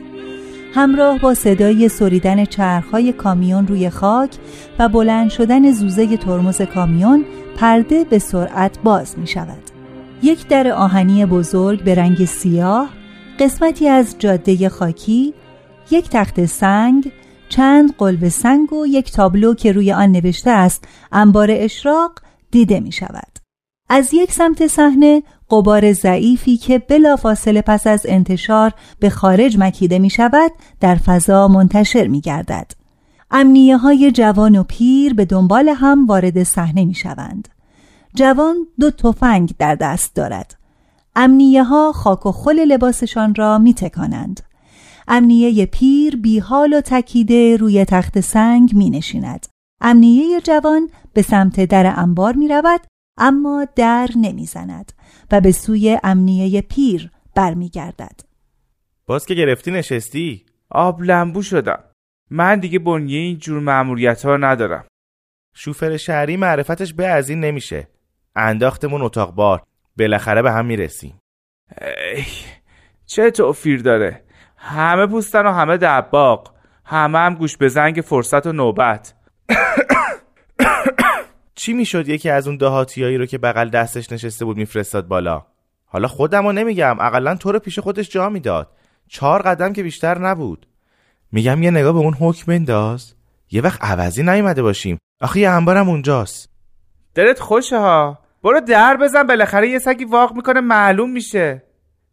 همراه 0.74 1.18
با 1.18 1.34
صدای 1.34 1.88
سریدن 1.88 2.44
چرخهای 2.44 3.12
کامیون 3.12 3.66
روی 3.66 3.90
خاک 3.90 4.30
و 4.78 4.88
بلند 4.88 5.30
شدن 5.30 5.70
زوزه 5.70 6.16
ترمز 6.16 6.62
کامیون 6.62 7.24
پرده 7.56 8.04
به 8.04 8.18
سرعت 8.18 8.78
باز 8.84 9.18
می 9.18 9.26
شود. 9.26 9.62
یک 10.22 10.48
در 10.48 10.68
آهنی 10.68 11.26
بزرگ 11.26 11.84
به 11.84 11.94
رنگ 11.94 12.24
سیاه، 12.24 12.88
قسمتی 13.38 13.88
از 13.88 14.16
جاده 14.18 14.68
خاکی، 14.68 15.34
یک 15.90 16.08
تخت 16.10 16.44
سنگ، 16.44 17.12
چند 17.48 17.94
قلب 17.98 18.28
سنگ 18.28 18.72
و 18.72 18.86
یک 18.86 19.12
تابلو 19.12 19.54
که 19.54 19.72
روی 19.72 19.92
آن 19.92 20.12
نوشته 20.12 20.50
است 20.50 20.88
انبار 21.12 21.48
اشراق 21.50 22.12
دیده 22.50 22.80
می 22.80 22.92
شود. 22.92 23.37
از 23.88 24.14
یک 24.14 24.32
سمت 24.32 24.66
صحنه 24.66 25.22
قبار 25.50 25.92
ضعیفی 25.92 26.56
که 26.56 26.78
بلافاصله 26.78 27.62
پس 27.62 27.86
از 27.86 28.06
انتشار 28.08 28.74
به 28.98 29.10
خارج 29.10 29.56
مکیده 29.58 29.98
می 29.98 30.10
شود 30.10 30.52
در 30.80 30.94
فضا 30.94 31.48
منتشر 31.48 32.06
می 32.06 32.20
گردد. 32.20 32.72
امنیه 33.30 33.76
های 33.76 34.12
جوان 34.12 34.56
و 34.56 34.62
پیر 34.62 35.14
به 35.14 35.24
دنبال 35.24 35.68
هم 35.68 36.06
وارد 36.06 36.42
صحنه 36.42 36.84
می 36.84 36.94
شوند. 36.94 37.48
جوان 38.14 38.56
دو 38.80 38.90
تفنگ 38.90 39.54
در 39.58 39.74
دست 39.74 40.14
دارد. 40.14 40.54
امنیه 41.16 41.64
ها 41.64 41.92
خاک 41.92 42.26
و 42.26 42.32
خل 42.32 42.64
لباسشان 42.64 43.34
را 43.34 43.58
می 43.58 43.74
تکانند. 43.74 44.40
امنیه 45.08 45.66
پیر 45.66 46.16
بیحال 46.16 46.72
و 46.72 46.80
تکیده 46.80 47.56
روی 47.56 47.84
تخت 47.84 48.20
سنگ 48.20 48.74
می 48.74 48.90
نشیند. 48.90 49.46
امنیه 49.80 50.40
جوان 50.40 50.88
به 51.12 51.22
سمت 51.22 51.64
در 51.64 51.94
انبار 51.96 52.32
می 52.32 52.48
رود 52.48 52.80
اما 53.18 53.66
در 53.76 54.08
نمی‌زند 54.16 54.92
و 55.30 55.40
به 55.40 55.52
سوی 55.52 55.98
امنیه 56.04 56.60
پیر 56.60 57.10
برمیگردد. 57.34 58.20
باز 59.06 59.26
که 59.26 59.34
گرفتی 59.34 59.70
نشستی؟ 59.70 60.46
آب 60.70 61.02
لنبو 61.02 61.42
شدم. 61.42 61.84
من 62.30 62.60
دیگه 62.60 62.78
بنیه 62.78 63.18
این 63.18 63.38
جور 63.38 63.60
معمولیت 63.60 64.24
ها 64.24 64.36
ندارم. 64.36 64.84
شوفر 65.54 65.96
شهری 65.96 66.36
معرفتش 66.36 66.94
به 66.94 67.06
از 67.06 67.28
این 67.30 67.40
نمیشه. 67.40 67.88
انداختمون 68.36 69.02
اتاق 69.02 69.34
بار. 69.34 69.62
بالاخره 69.98 70.42
به 70.42 70.52
هم 70.52 70.66
می‌رسیم. 70.66 71.18
ای 72.14 72.24
چه 73.06 73.30
توفیر 73.30 73.82
داره؟ 73.82 74.24
همه 74.56 75.06
پوستن 75.06 75.46
و 75.46 75.52
همه 75.52 75.76
دباق 75.76 76.54
همه 76.84 77.18
هم 77.18 77.34
گوش 77.34 77.56
به 77.56 77.68
زنگ 77.68 78.00
فرصت 78.06 78.46
و 78.46 78.52
نوبت. 78.52 79.14
چی 81.58 81.72
می‌شد 81.72 82.08
یکی 82.08 82.30
از 82.30 82.46
اون 82.46 82.56
دهاتیایی 82.56 83.18
رو 83.18 83.26
که 83.26 83.38
بغل 83.38 83.68
دستش 83.68 84.12
نشسته 84.12 84.44
بود 84.44 84.56
میفرستاد 84.56 85.08
بالا؟ 85.08 85.46
حالا 85.86 86.08
خودمو 86.08 86.52
نمیگم 86.52 87.00
اقلا 87.00 87.34
تو 87.34 87.52
رو 87.52 87.58
پیش 87.58 87.78
خودش 87.78 88.10
جا 88.10 88.28
می‌داد. 88.28 88.70
چهار 89.08 89.42
قدم 89.42 89.72
که 89.72 89.82
بیشتر 89.82 90.18
نبود. 90.18 90.66
میگم 91.32 91.62
یه 91.62 91.70
نگاه 91.70 91.92
به 91.92 91.98
اون 91.98 92.14
حکم 92.14 92.52
بنداز. 92.52 93.14
یه 93.50 93.62
وقت 93.62 93.84
عوضی 93.84 94.22
نیومده 94.22 94.62
باشیم. 94.62 94.98
آخه 95.20 95.40
یه 95.40 95.50
انبارم 95.50 95.88
اونجاست. 95.88 96.50
دلت 97.14 97.40
خوشه 97.40 97.78
ها؟ 97.78 98.18
برو 98.42 98.60
در 98.60 98.96
بزن 98.96 99.22
بالاخره 99.22 99.68
یه 99.68 99.78
سگی 99.78 100.04
واق 100.04 100.36
می‌کنه 100.36 100.60
معلوم 100.60 101.10
میشه. 101.10 101.62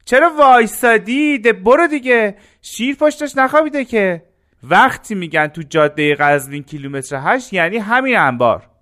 چرا 0.06 0.32
وایسادی 0.40 1.38
ده 1.38 1.54
برو 1.54 1.88
دیگه. 1.88 2.36
شیر 2.62 2.96
پشتش 2.96 3.38
نخوابیده 3.38 3.86
که. 3.86 4.24
وقتی 4.64 5.16
میگن 5.16 5.48
تو 5.48 5.62
جاده 5.62 6.16
قزوین 6.16 6.64
کیلومتر 6.64 7.20
هشت 7.24 7.54
یعنی 7.54 7.78
همین 7.78 8.18
انبار. 8.18 8.75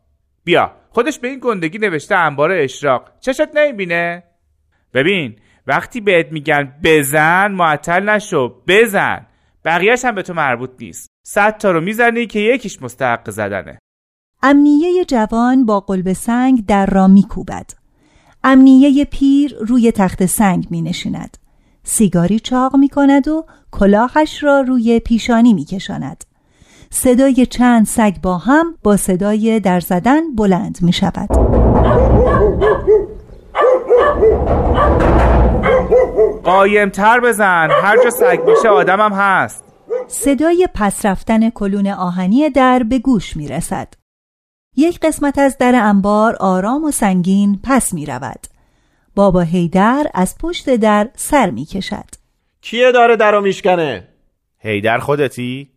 بیا. 0.43 0.71
خودش 0.89 1.19
به 1.19 1.27
این 1.27 1.39
گندگی 1.39 1.77
نوشته 1.77 2.15
انبار 2.15 2.51
اشراق. 2.51 3.09
چشت 3.19 3.55
نمی‌بینه؟ 3.55 4.23
ببین 4.93 5.35
وقتی 5.67 6.01
بهت 6.01 6.31
میگن 6.31 6.73
بزن 6.83 7.51
معطل 7.51 8.09
نشو. 8.09 8.61
بزن. 8.67 9.25
بقیهش 9.65 10.05
هم 10.05 10.15
به 10.15 10.21
تو 10.21 10.33
مربوط 10.33 10.69
نیست. 10.79 11.09
صد 11.25 11.57
تا 11.57 11.71
رو 11.71 11.81
می‌زنی 11.81 12.27
که 12.27 12.39
یکیش 12.39 12.81
مستحق 12.81 13.29
زدنه. 13.29 13.79
امنیه 14.43 15.05
جوان 15.05 15.65
با 15.65 15.79
قلب 15.79 16.13
سنگ 16.13 16.65
در 16.65 16.85
را 16.85 17.07
میکوبد. 17.07 17.69
امنیه 18.43 19.05
پیر 19.05 19.55
روی 19.59 19.91
تخت 19.91 20.25
سنگ 20.25 20.67
می 20.69 20.81
نشیند. 20.81 21.37
سیگاری 21.83 22.39
چاق 22.39 22.75
می 22.75 22.89
کند 22.89 23.27
و 23.27 23.45
کلاهش 23.71 24.43
را 24.43 24.61
روی 24.61 24.99
پیشانی 24.99 25.53
می 25.53 25.65
کشاند. 25.65 26.23
صدای 26.95 27.45
چند 27.45 27.85
سگ 27.85 28.15
با 28.23 28.37
هم 28.37 28.77
با 28.83 28.97
صدای 28.97 29.59
در 29.59 29.79
زدن 29.79 30.35
بلند 30.35 30.77
می 30.81 30.93
شود. 30.93 31.29
قایم 36.43 36.89
تر 36.89 37.19
بزن 37.19 37.69
هر 37.71 38.03
جا 38.03 38.09
سگ 38.09 38.39
میشه 38.47 38.69
آدمم 38.69 39.13
هست 39.13 39.63
صدای 40.07 40.67
پس 40.75 41.05
رفتن 41.05 41.49
کلون 41.49 41.87
آهنی 41.87 42.49
در 42.49 42.83
به 42.83 42.99
گوش 42.99 43.37
می 43.37 43.47
رسد. 43.47 43.93
یک 44.75 44.99
قسمت 44.99 45.37
از 45.37 45.57
در 45.57 45.75
انبار 45.75 46.35
آرام 46.39 46.83
و 46.83 46.91
سنگین 46.91 47.59
پس 47.63 47.93
می 47.93 48.05
رود. 48.05 48.39
بابا 49.15 49.41
هیدر 49.41 50.07
از 50.13 50.37
پشت 50.37 50.75
در 50.75 51.09
سر 51.15 51.49
می 51.49 51.65
کشد. 51.65 52.05
کیه 52.61 52.91
داره 52.91 53.15
درو 53.15 53.41
میشکنه؟ 53.41 54.07
هیدر 54.59 54.97
خودتی؟ 54.97 55.72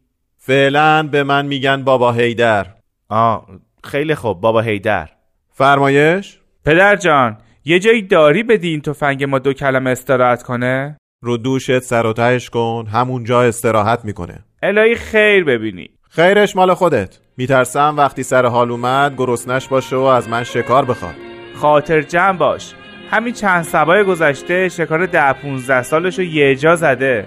فعلا 0.46 1.02
به 1.02 1.22
من 1.22 1.46
میگن 1.46 1.84
بابا 1.84 2.12
هیدر 2.12 2.66
آه 3.08 3.46
خیلی 3.84 4.14
خوب 4.14 4.40
بابا 4.40 4.60
هیدر 4.60 5.08
فرمایش؟ 5.52 6.38
پدر 6.64 6.96
جان 6.96 7.36
یه 7.64 7.78
جایی 7.78 8.02
داری 8.02 8.42
بدی 8.42 8.68
این 8.68 8.80
تفنگ 8.80 9.24
ما 9.24 9.38
دو 9.38 9.52
کلمه 9.52 9.90
استراحت 9.90 10.42
کنه؟ 10.42 10.96
رو 11.22 11.36
دوشت 11.36 11.78
سر 11.78 12.06
و 12.06 12.12
تهش 12.12 12.50
کن 12.50 12.86
همونجا 12.92 13.42
استراحت 13.42 14.04
می‌کنه. 14.04 14.44
الهی 14.62 14.94
خیر 14.94 15.44
ببینی. 15.44 15.90
خیرش 16.10 16.56
مال 16.56 16.74
خودت. 16.74 17.18
میترسم 17.36 17.94
وقتی 17.96 18.22
سر 18.22 18.46
حال 18.46 18.70
اومد 18.70 19.14
گرسنش 19.16 19.68
باشه 19.68 19.96
و 19.96 20.00
از 20.00 20.28
من 20.28 20.44
شکار 20.44 20.84
بخواد. 20.84 21.14
خاطر 21.56 22.02
جمع 22.02 22.38
باش. 22.38 22.74
همین 23.10 23.32
چند 23.32 23.62
سبای 23.62 24.04
گذشته 24.04 24.68
شکار 24.68 25.06
ده 25.06 25.32
15 25.32 25.82
سالشو 25.82 26.22
یه 26.22 26.56
جا 26.56 26.76
زده. 26.76 27.26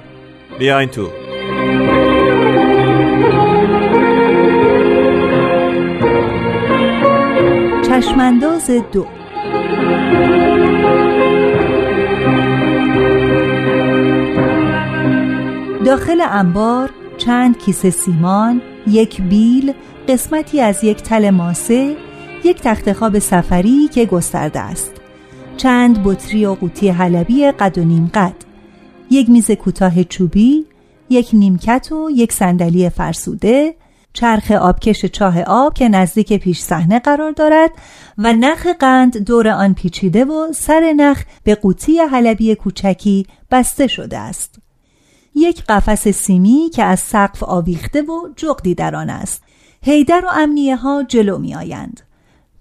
بیاین 0.59 0.89
تو. 0.89 1.09
چشمانداز 7.99 8.71
دو 8.91 9.05
داخل 15.85 16.21
انبار 16.21 16.89
چند 17.17 17.57
کیسه 17.57 17.89
سیمان، 17.89 18.61
یک 18.87 19.21
بیل، 19.21 19.73
قسمتی 20.07 20.61
از 20.61 20.83
یک 20.83 20.97
تل 20.97 21.29
ماسه، 21.29 21.95
یک 22.43 22.61
تخت 22.61 22.93
خواب 22.93 23.19
سفری 23.19 23.87
که 23.87 24.05
گسترده 24.05 24.59
است. 24.59 24.91
چند 25.57 26.03
بطری 26.03 26.45
و 26.45 26.53
قوطی 26.53 26.89
حلبی 26.89 27.51
قد 27.51 27.77
و 27.77 27.83
نیم 27.83 28.11
قد، 28.13 28.35
یک 29.11 29.29
میز 29.29 29.51
کوتاه 29.51 30.03
چوبی، 30.03 30.65
یک 31.09 31.29
نیمکت 31.33 31.91
و 31.91 32.09
یک 32.15 32.33
صندلی 32.33 32.89
فرسوده، 32.89 33.75
چرخ 34.13 34.51
آبکش 34.51 35.05
چاه 35.05 35.41
آب 35.41 35.73
که 35.73 35.89
نزدیک 35.89 36.33
پیش 36.33 36.59
صحنه 36.59 36.99
قرار 36.99 37.31
دارد 37.31 37.71
و 38.17 38.33
نخ 38.33 38.67
قند 38.79 39.17
دور 39.17 39.47
آن 39.47 39.73
پیچیده 39.73 40.25
و 40.25 40.53
سر 40.53 40.93
نخ 40.97 41.23
به 41.43 41.55
قوطی 41.55 41.99
حلبی 41.99 42.55
کوچکی 42.55 43.25
بسته 43.51 43.87
شده 43.87 44.17
است. 44.17 44.59
یک 45.35 45.63
قفس 45.63 46.07
سیمی 46.07 46.69
که 46.73 46.83
از 46.83 46.99
سقف 46.99 47.43
آویخته 47.43 48.01
و 48.01 48.29
جغدی 48.35 48.75
در 48.75 48.95
آن 48.95 49.09
است. 49.09 49.43
هیدر 49.81 50.23
و 50.25 50.29
امنیه 50.31 50.75
ها 50.75 51.03
جلو 51.03 51.37
می 51.37 51.55
آیند. 51.55 52.01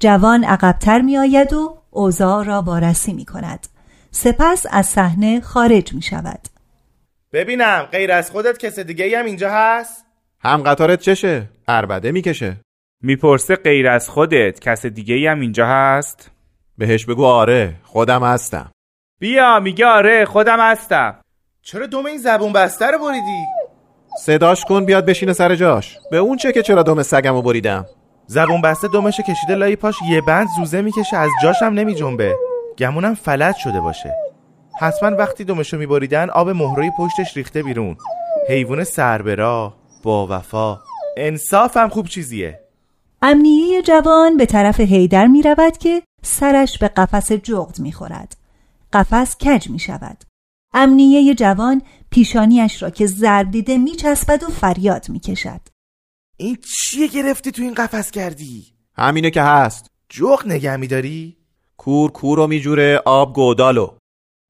جوان 0.00 0.44
عقبتر 0.44 1.00
می 1.00 1.18
آید 1.18 1.52
و 1.52 1.78
اوضاع 1.90 2.44
را 2.44 2.62
وارسی 2.62 3.12
می 3.12 3.24
کند. 3.24 3.66
سپس 4.10 4.66
از 4.70 4.86
صحنه 4.86 5.40
خارج 5.40 5.94
می 5.94 6.02
شود. 6.02 6.40
ببینم 7.32 7.82
غیر 7.82 8.12
از 8.12 8.30
خودت 8.30 8.58
کس 8.58 8.78
دیگه 8.78 9.18
هم 9.18 9.24
اینجا 9.24 9.50
هست؟ 9.50 10.07
هم 10.40 10.62
قطارت 10.62 11.00
چشه؟ 11.00 11.48
عربده 11.68 12.12
می‌کشه. 12.12 12.56
می‌پرسه 13.02 13.56
غیر 13.56 13.88
از 13.88 14.08
خودت 14.08 14.60
کس 14.60 14.86
دیگه 14.86 15.30
هم 15.30 15.40
اینجا 15.40 15.66
هست؟ 15.66 16.30
بهش 16.78 17.06
بگو 17.06 17.24
آره 17.24 17.74
خودم 17.82 18.22
هستم. 18.22 18.70
بیا 19.20 19.60
میگه 19.60 19.86
آره 19.86 20.24
خودم 20.24 20.60
هستم. 20.60 21.20
چرا 21.62 21.86
دوم 21.86 22.06
این 22.06 22.18
زبون 22.18 22.52
بسته 22.52 22.86
رو 22.86 22.98
بریدی؟ 22.98 23.44
صداش 24.24 24.64
کن 24.64 24.84
بیاد 24.84 25.06
بشینه 25.06 25.32
سر 25.32 25.54
جاش. 25.54 25.98
به 26.10 26.16
اون 26.16 26.36
چه 26.36 26.52
که 26.52 26.62
چرا 26.62 26.82
دوم 26.82 27.02
سگمو 27.02 27.42
بریدم؟ 27.42 27.86
زبون 28.26 28.62
بسته 28.62 28.88
دومش 28.88 29.20
کشیده 29.20 29.54
لای 29.54 29.76
پاش 29.76 29.96
یه 30.10 30.20
بند 30.20 30.48
زوزه 30.56 30.82
می‌کشه 30.82 31.16
از 31.16 31.30
جاشم 31.42 31.64
نمی 31.64 31.94
جنبه 31.94 32.34
گمونم 32.78 33.14
فلج 33.14 33.56
شده 33.56 33.80
باشه. 33.80 34.14
حتما 34.80 35.16
وقتی 35.16 35.44
دومشو 35.44 35.78
میبریدن 35.78 36.30
آب 36.30 36.50
مهروی 36.50 36.90
پشتش 36.98 37.36
ریخته 37.36 37.62
بیرون. 37.62 37.96
حیوان 38.48 38.84
سربرا 38.84 39.74
با 40.02 40.26
وفا 40.30 40.80
انصاف 41.16 41.76
هم 41.76 41.88
خوب 41.88 42.08
چیزیه 42.08 42.60
امنیه 43.22 43.82
جوان 43.82 44.36
به 44.36 44.46
طرف 44.46 44.80
هیدر 44.80 45.26
می 45.26 45.42
رود 45.42 45.78
که 45.78 46.02
سرش 46.22 46.78
به 46.78 46.88
قفس 46.88 47.32
جغد 47.32 47.80
می 47.80 47.92
خورد. 47.92 48.36
قفس 48.92 49.36
کج 49.36 49.70
می 49.70 49.78
شود. 49.78 50.24
امنیه 50.74 51.34
جوان 51.34 51.82
پیشانیش 52.10 52.82
را 52.82 52.90
که 52.90 53.06
زرد 53.06 53.50
دیده 53.50 53.78
می 53.78 53.90
چسبد 53.90 54.42
و 54.42 54.46
فریاد 54.46 55.08
می 55.08 55.20
کشد. 55.20 55.60
این 56.36 56.56
چیه 56.56 57.06
گرفتی 57.06 57.52
تو 57.52 57.62
این 57.62 57.74
قفس 57.74 58.10
کردی؟ 58.10 58.66
همینه 58.96 59.30
که 59.30 59.42
هست 59.42 59.86
جغ 60.08 60.46
نگه 60.46 60.76
میداری؟ 60.76 61.36
کور 61.76 62.10
کور 62.10 62.38
و 62.38 62.46
میجوره 62.46 63.02
آب 63.04 63.34
گودالو 63.34 63.96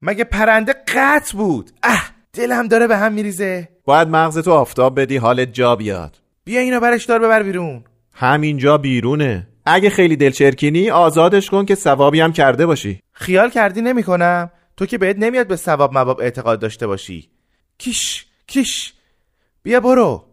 مگه 0.01 0.23
پرنده 0.23 0.73
قط 0.73 1.31
بود 1.31 1.71
اه 1.83 2.11
دلم 2.39 2.67
داره 2.67 2.87
به 2.87 2.97
هم 2.97 3.13
میریزه. 3.13 3.69
باید 3.85 4.07
مغزتو 4.07 4.51
آفتاب 4.51 4.99
بدی 4.99 5.17
حالت 5.17 5.53
جا 5.53 5.75
بیاد. 5.75 6.17
بیا 6.43 6.59
اینو 6.59 6.79
برش 6.79 7.05
دار 7.05 7.19
ببر 7.19 7.43
بیرون. 7.43 7.83
همینجا 8.13 8.77
بیرونه. 8.77 9.47
اگه 9.65 9.89
خیلی 9.89 10.15
دلچرکینی 10.15 10.89
آزادش 10.89 11.49
کن 11.49 11.65
که 11.65 11.75
ثوابی 11.75 12.19
هم 12.19 12.33
کرده 12.33 12.65
باشی. 12.65 12.99
خیال 13.11 13.49
کردی 13.49 13.81
نمی 13.81 14.03
کنم 14.03 14.51
تو 14.77 14.85
که 14.85 14.97
بهت 14.97 15.17
نمیاد 15.19 15.47
به 15.47 15.55
ثواب 15.55 15.93
مواب 15.93 16.19
اعتقاد 16.19 16.59
داشته 16.59 16.87
باشی. 16.87 17.29
کیش 17.77 18.25
کیش. 18.47 18.93
بیا 19.63 19.79
برو. 19.79 20.25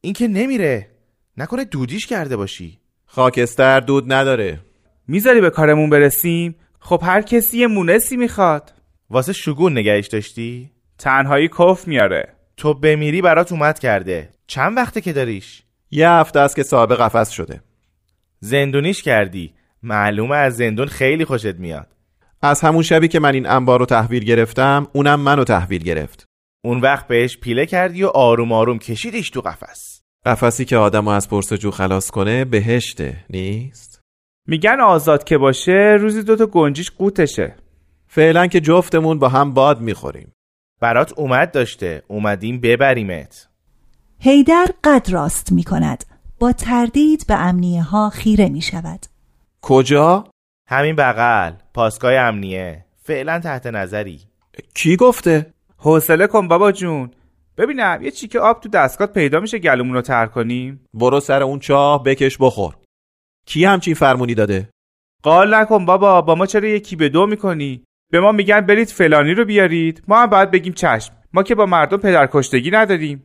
این 0.00 0.12
که 0.12 0.28
نمیره. 0.28 0.90
نکنه 1.36 1.64
دودیش 1.64 2.06
کرده 2.06 2.36
باشی. 2.36 2.78
خاکستر 3.06 3.80
دود 3.80 4.12
نداره. 4.12 4.60
می‌ذاری 5.08 5.40
به 5.40 5.50
کارمون 5.50 5.90
برسیم؟ 5.90 6.54
خب 6.80 7.00
هر 7.02 7.22
کسی 7.22 7.58
یه 7.58 7.66
مونسی 7.66 8.16
می‌خواد. 8.16 8.72
واسه 9.10 9.32
شگون 9.32 9.72
نگهش 9.78 10.06
داشتی؟ 10.06 10.71
تنهایی 11.02 11.48
کف 11.48 11.88
میاره. 11.88 12.34
تو 12.56 12.74
بمیری 12.74 13.22
برات 13.22 13.52
اومد 13.52 13.78
کرده. 13.78 14.28
چند 14.46 14.76
وقته 14.76 15.00
که 15.00 15.12
داریش؟ 15.12 15.62
یه 15.90 16.10
هفته 16.10 16.40
است 16.40 16.56
که 16.56 16.62
صاحب 16.62 16.94
قفس 16.94 17.30
شده. 17.30 17.60
زندونیش 18.40 19.02
کردی. 19.02 19.54
معلومه 19.82 20.36
از 20.36 20.56
زندون 20.56 20.86
خیلی 20.86 21.24
خوشت 21.24 21.54
میاد. 21.54 21.86
از 22.42 22.60
همون 22.60 22.82
شبی 22.82 23.08
که 23.08 23.20
من 23.20 23.34
این 23.34 23.46
انبار 23.46 23.78
رو 23.78 23.86
تحویل 23.86 24.24
گرفتم 24.24 24.86
اونم 24.92 25.20
منو 25.20 25.44
تحویل 25.44 25.82
گرفت. 25.82 26.24
اون 26.64 26.80
وقت 26.80 27.08
بهش 27.08 27.38
پیله 27.38 27.66
کردی 27.66 28.04
و 28.04 28.08
آروم 28.08 28.52
آروم 28.52 28.78
کشیدیش 28.78 29.30
تو 29.30 29.40
قفس. 29.40 30.02
قفسی 30.26 30.64
که 30.64 30.76
آدمو 30.76 31.10
از 31.10 31.28
پرسجو 31.28 31.70
خلاص 31.70 32.10
کنه 32.10 32.44
بهشته 32.44 33.24
نیست؟ 33.30 34.00
میگن 34.48 34.80
آزاد 34.80 35.24
که 35.24 35.38
باشه 35.38 35.96
روزی 36.00 36.22
دوتا 36.22 36.46
گنجیش 36.46 36.90
قوتشه 36.90 37.54
فعلا 38.06 38.46
که 38.46 38.60
جفتمون 38.60 39.18
با 39.18 39.28
هم 39.28 39.54
باد 39.54 39.80
می‌خوریم. 39.80 40.32
برات 40.82 41.12
اومد 41.12 41.52
داشته 41.52 42.02
اومدیم 42.08 42.60
ببریمت 42.60 43.48
هیدر 44.18 44.66
قد 44.84 45.06
راست 45.10 45.52
می 45.52 45.64
کند. 45.64 46.04
با 46.38 46.52
تردید 46.52 47.24
به 47.28 47.34
امنیه 47.34 47.82
ها 47.82 48.10
خیره 48.10 48.48
می 48.48 48.60
شود. 48.60 49.06
کجا؟ 49.62 50.24
همین 50.68 50.96
بغل 50.96 51.52
پاسگاه 51.74 52.14
امنیه 52.14 52.84
فعلا 53.02 53.40
تحت 53.40 53.66
نظری 53.66 54.20
کی 54.74 54.96
گفته؟ 54.96 55.54
حوصله 55.76 56.26
کن 56.26 56.48
بابا 56.48 56.72
جون 56.72 57.10
ببینم 57.56 57.98
یه 58.02 58.10
چیکه 58.10 58.40
آب 58.40 58.60
تو 58.60 58.68
دستگاه 58.68 59.06
پیدا 59.06 59.40
میشه 59.40 59.58
گلومون 59.58 59.94
رو 59.94 60.02
تر 60.02 60.26
کنیم 60.26 60.84
برو 60.94 61.20
سر 61.20 61.42
اون 61.42 61.58
چاه 61.58 62.02
بکش 62.02 62.36
بخور 62.40 62.76
کی 63.46 63.64
همچین 63.64 63.94
فرمونی 63.94 64.34
داده؟ 64.34 64.68
قال 65.22 65.54
نکن 65.54 65.86
بابا 65.86 66.22
با 66.22 66.34
ما 66.34 66.46
چرا 66.46 66.68
یکی 66.68 66.96
به 66.96 67.08
دو 67.08 67.26
می‌کنی 67.26 67.84
به 68.12 68.20
ما 68.20 68.32
میگن 68.32 68.60
برید 68.60 68.88
فلانی 68.88 69.34
رو 69.34 69.44
بیارید. 69.44 70.02
ما 70.08 70.22
هم 70.22 70.26
باید 70.26 70.50
بگیم 70.50 70.72
چشم. 70.72 71.12
ما 71.32 71.42
که 71.42 71.54
با 71.54 71.66
مردم 71.66 71.96
پدرکشتگی 71.96 72.70
نداریم. 72.70 73.24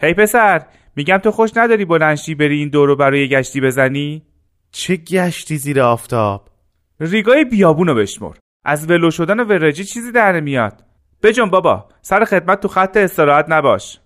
هی 0.00 0.14
پسر 0.14 0.66
میگم 0.96 1.16
تو 1.18 1.30
خوش 1.30 1.50
نداری 1.56 1.84
بلنشی 1.84 2.34
بری 2.34 2.58
این 2.58 2.68
دورو 2.68 2.96
برای 2.96 3.28
گشتی 3.28 3.60
بزنی؟ 3.60 4.22
چه 4.72 4.96
گشتی 4.96 5.56
زیر 5.56 5.80
آفتاب؟ 5.80 6.48
ریگای 7.00 7.44
بیابونو 7.44 7.94
بشمر. 7.94 8.34
از 8.64 8.90
ولو 8.90 9.10
شدن 9.10 9.40
و 9.40 9.44
ورجی 9.44 9.84
چیزی 9.84 10.12
در 10.12 10.40
میاد 10.40 10.84
بجون 11.22 11.50
بابا 11.50 11.88
سر 12.02 12.24
خدمت 12.24 12.60
تو 12.60 12.68
خط 12.68 12.96
استراحت 12.96 13.44
نباش. 13.48 14.00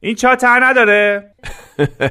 این 0.00 0.14
چا 0.14 0.36
تر 0.36 0.60
نداره؟ 0.64 1.34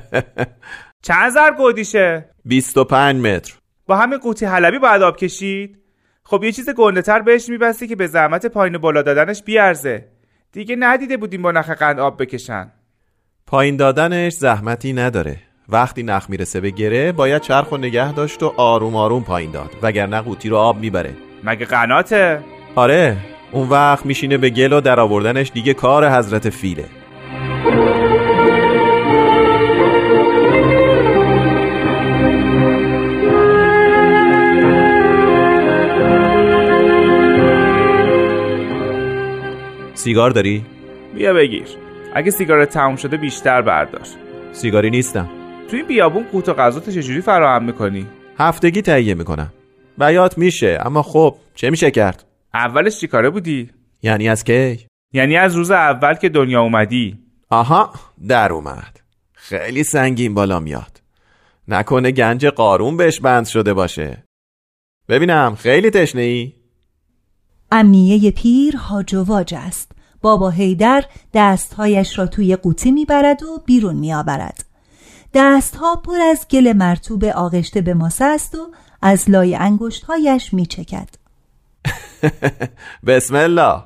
چند 1.08 1.32
زر 1.32 1.52
گودیشه؟ 1.52 2.30
25 2.46 3.26
متر. 3.26 3.54
با 3.86 3.96
همین 3.96 4.18
قوطی 4.20 4.46
حلبی 4.46 4.80
باید 4.80 5.02
آب 5.02 5.18
کشید؟ 5.18 5.83
خب 6.26 6.44
یه 6.44 6.52
چیز 6.52 6.70
گنده 6.70 7.02
تر 7.02 7.22
بهش 7.22 7.50
میبستی 7.50 7.88
که 7.88 7.96
به 7.96 8.08
زحمت 8.08 8.46
پایین 8.46 8.78
بالا 8.78 9.02
دادنش 9.02 9.44
بیارزه. 9.44 10.06
دیگه 10.52 10.76
ندیده 10.80 11.18
بودیم 11.18 11.42
با 11.42 11.52
نخ 11.52 11.70
قند 11.70 12.00
آب 12.00 12.22
بکشن. 12.22 12.72
پایین 13.48 13.78
دادنش 13.78 14.34
زحمتی 14.34 14.94
نداره. 14.94 15.38
وقتی 15.70 16.04
نخ 16.04 16.30
می‌رسه 16.30 16.60
به 16.60 16.70
گره 16.70 17.12
باید 17.12 17.42
چرخ 17.42 17.72
و 17.72 17.78
نگه 17.78 18.14
داشت 18.14 18.44
و 18.44 18.54
آروم 18.58 18.96
آروم 18.96 19.24
پایین 19.24 19.52
داد. 19.52 19.70
وگرنه 19.82 20.22
قوطی 20.22 20.50
رو 20.50 20.58
آب 20.58 20.78
می‌بره. 20.78 21.14
مگه 21.44 21.66
قناته؟ 21.66 22.40
آره 22.76 23.18
اون 23.52 23.70
وقت 23.70 24.06
میشینه 24.06 24.38
به 24.38 24.50
گل 24.50 24.74
و 24.74 24.82
در 24.82 25.00
آوردنش 25.00 25.52
دیگه 25.54 25.74
کار 25.74 26.10
حضرت 26.10 26.50
فیله. 26.50 26.86
سیگار 40.14 40.32
داری؟ 40.32 40.66
بیا 41.16 41.34
بگیر. 41.34 41.68
اگه 42.14 42.32
سیگار 42.32 42.66
تموم 42.66 42.96
شده 42.96 43.18
بیشتر 43.18 43.62
بردار. 43.62 44.08
سیگاری 44.52 44.90
نیستم. 44.90 45.30
تو 45.70 45.78
این 45.78 45.88
بیابون 45.88 46.24
قوت 46.32 46.50
و 46.50 46.54
غذا 46.54 46.80
چجوری 46.80 47.22
فراهم 47.22 47.64
می‌کنی؟ 47.64 48.08
هفتگی 48.38 48.82
تهیه 48.82 49.14
می‌کنم. 49.14 49.54
بیات 49.98 50.38
میشه 50.38 50.80
اما 50.86 51.04
خب 51.04 51.36
چه 51.56 51.70
میشه 51.70 51.92
کرد؟ 51.92 52.26
اولش 52.54 53.00
چیکاره 53.00 53.30
بودی؟ 53.30 53.70
یعنی 54.02 54.30
از 54.30 54.44
کی؟ 54.44 54.88
یعنی 55.14 55.38
از 55.38 55.56
روز 55.56 55.72
اول 55.72 56.14
که 56.14 56.30
دنیا 56.30 56.62
اومدی. 56.62 57.18
آها 57.50 57.94
در 58.28 58.52
اومد. 58.52 59.00
خیلی 59.34 59.84
سنگین 59.84 60.34
بالا 60.34 60.60
میاد. 60.60 61.02
نکنه 61.68 62.12
گنج 62.12 62.46
قارون 62.46 62.98
بهش 62.98 63.20
بند 63.20 63.46
شده 63.46 63.74
باشه. 63.74 64.24
ببینم 65.10 65.56
خیلی 65.56 65.90
تشنه 65.90 66.22
ای 66.22 66.54
امنیه 67.76 68.32
پیر 68.32 68.76
هاج 68.78 69.14
و 69.14 69.24
واج 69.24 69.54
است. 69.58 69.92
بابا 70.24 70.50
هیدر 70.50 71.06
دستهایش 71.34 72.20
را 72.20 72.28
توی 72.28 72.56
قوطی 72.56 72.92
می‌برد 72.92 73.44
و 73.44 73.62
بیرون 73.66 73.96
میآورد. 73.96 74.66
دستها 75.34 75.96
پر 75.96 76.22
از 76.22 76.46
گل 76.52 76.74
مرتوب 76.74 77.24
آغشته 77.24 77.82
به 77.82 77.94
ماسه 77.94 78.26
است 78.26 78.56
و 78.56 78.68
از 79.02 79.30
لای 79.30 79.56
انگشتهایش 79.56 80.54
میچکد. 80.54 81.10
بسم 83.08 83.36
الله. 83.36 83.84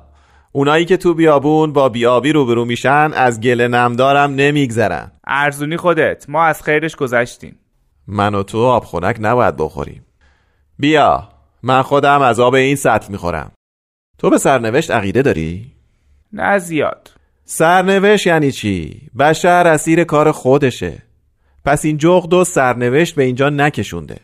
اونایی 0.52 0.84
که 0.84 0.96
تو 0.96 1.14
بیابون 1.14 1.72
با 1.72 1.88
بیابی 1.88 2.32
روبرو 2.32 2.64
میشن 2.64 3.10
از 3.14 3.40
گل 3.40 3.60
نمدارم 3.60 4.34
نمیگذرن. 4.34 5.12
ارزونی 5.26 5.76
خودت 5.76 6.24
ما 6.28 6.44
از 6.44 6.62
خیرش 6.62 6.96
گذشتیم. 6.96 7.58
من 8.06 8.34
و 8.34 8.42
تو 8.42 8.64
آب 8.64 8.84
خنک 8.84 9.16
نباید 9.20 9.56
بخوریم. 9.56 10.06
بیا 10.78 11.28
من 11.62 11.82
خودم 11.82 12.22
از 12.22 12.40
آب 12.40 12.54
این 12.54 12.76
سطل 12.76 13.12
می‌خورم. 13.12 13.52
تو 14.18 14.30
به 14.30 14.38
سرنوشت 14.38 14.90
عقیده 14.90 15.22
داری؟ 15.22 15.77
نه 16.32 16.58
زیاد. 16.58 17.10
سرنوشت 17.44 18.26
یعنی 18.26 18.52
چی؟ 18.52 19.00
بشر 19.18 19.66
اسیر 19.66 20.04
کار 20.04 20.32
خودشه. 20.32 21.02
پس 21.64 21.84
این 21.84 21.98
جغد 21.98 22.34
و 22.34 22.44
سرنوشت 22.44 23.14
به 23.14 23.24
اینجا 23.24 23.50
نکشونده. 23.50 24.16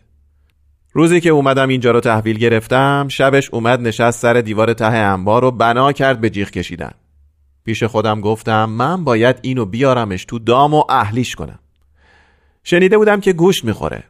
روزی 0.92 1.20
که 1.20 1.30
اومدم 1.30 1.68
اینجا 1.68 1.90
رو 1.90 2.00
تحویل 2.00 2.38
گرفتم 2.38 3.08
شبش 3.08 3.50
اومد 3.50 3.80
نشست 3.80 4.20
سر 4.20 4.40
دیوار 4.40 4.72
ته 4.72 4.84
انبار 4.84 5.44
و 5.44 5.50
بنا 5.50 5.92
کرد 5.92 6.20
به 6.20 6.30
جیغ 6.30 6.50
کشیدن. 6.50 6.90
پیش 7.64 7.82
خودم 7.82 8.20
گفتم 8.20 8.64
من 8.64 9.04
باید 9.04 9.36
اینو 9.42 9.64
بیارمش 9.64 10.24
تو 10.24 10.38
دام 10.38 10.74
و 10.74 10.84
اهلیش 10.88 11.34
کنم. 11.34 11.58
شنیده 12.64 12.98
بودم 12.98 13.20
که 13.20 13.32
گوشت 13.32 13.64
می‌خوره. 13.64 14.04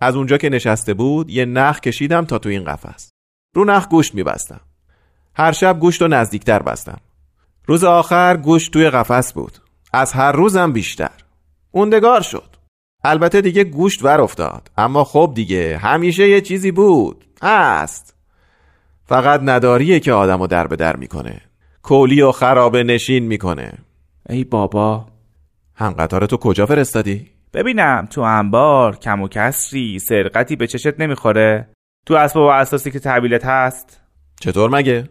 از 0.00 0.16
اونجا 0.16 0.38
که 0.38 0.48
نشسته 0.48 0.94
بود 0.94 1.30
یه 1.30 1.44
نخ 1.44 1.80
کشیدم 1.80 2.24
تا 2.24 2.38
تو 2.38 2.48
این 2.48 2.64
قفس. 2.64 3.10
رو 3.54 3.64
نخ 3.64 3.88
گوشت 3.88 4.14
میبستم. 4.14 4.60
هر 5.34 5.52
شب 5.52 5.78
گوشت 5.80 6.02
رو 6.02 6.08
نزدیکتر 6.08 6.62
بستم. 6.62 7.00
روز 7.66 7.84
آخر 7.84 8.36
گوشت 8.36 8.72
توی 8.72 8.90
قفس 8.90 9.32
بود. 9.32 9.58
از 9.92 10.12
هر 10.12 10.32
روزم 10.32 10.72
بیشتر. 10.72 11.10
اوندگار 11.70 12.20
شد. 12.20 12.56
البته 13.04 13.40
دیگه 13.40 13.64
گوشت 13.64 14.04
ور 14.04 14.20
افتاد 14.20 14.70
اما 14.78 15.04
خب 15.04 15.32
دیگه 15.34 15.78
همیشه 15.78 16.28
یه 16.28 16.40
چیزی 16.40 16.70
بود. 16.70 17.24
هست. 17.42 18.16
فقط 19.04 19.40
نداریه 19.42 20.00
که 20.00 20.12
آدمو 20.12 20.46
در 20.46 20.66
به 20.66 20.76
در 20.76 20.96
می‌کنه. 20.96 21.40
کولی 21.82 22.22
و 22.22 22.32
خرابه 22.32 22.82
نشین 22.82 23.24
می‌کنه. 23.24 23.72
ای 24.28 24.44
بابا. 24.44 25.06
هم 25.74 25.92
قطار 25.92 26.26
تو 26.26 26.36
کجا 26.36 26.66
فرستادی؟ 26.66 27.30
ببینم. 27.54 28.06
تو 28.10 28.20
انبار 28.20 28.96
کم 28.96 29.22
و 29.22 29.28
کسری 29.28 29.98
سرقتی 29.98 30.56
به 30.56 30.66
چشت 30.66 31.00
نمی‌خوره. 31.00 31.68
تو 32.06 32.14
اسباب 32.14 32.48
اساسی 32.48 32.90
که 32.90 32.98
تحویلت 32.98 33.44
هست. 33.44 34.00
چطور 34.40 34.70
مگه؟ 34.70 35.08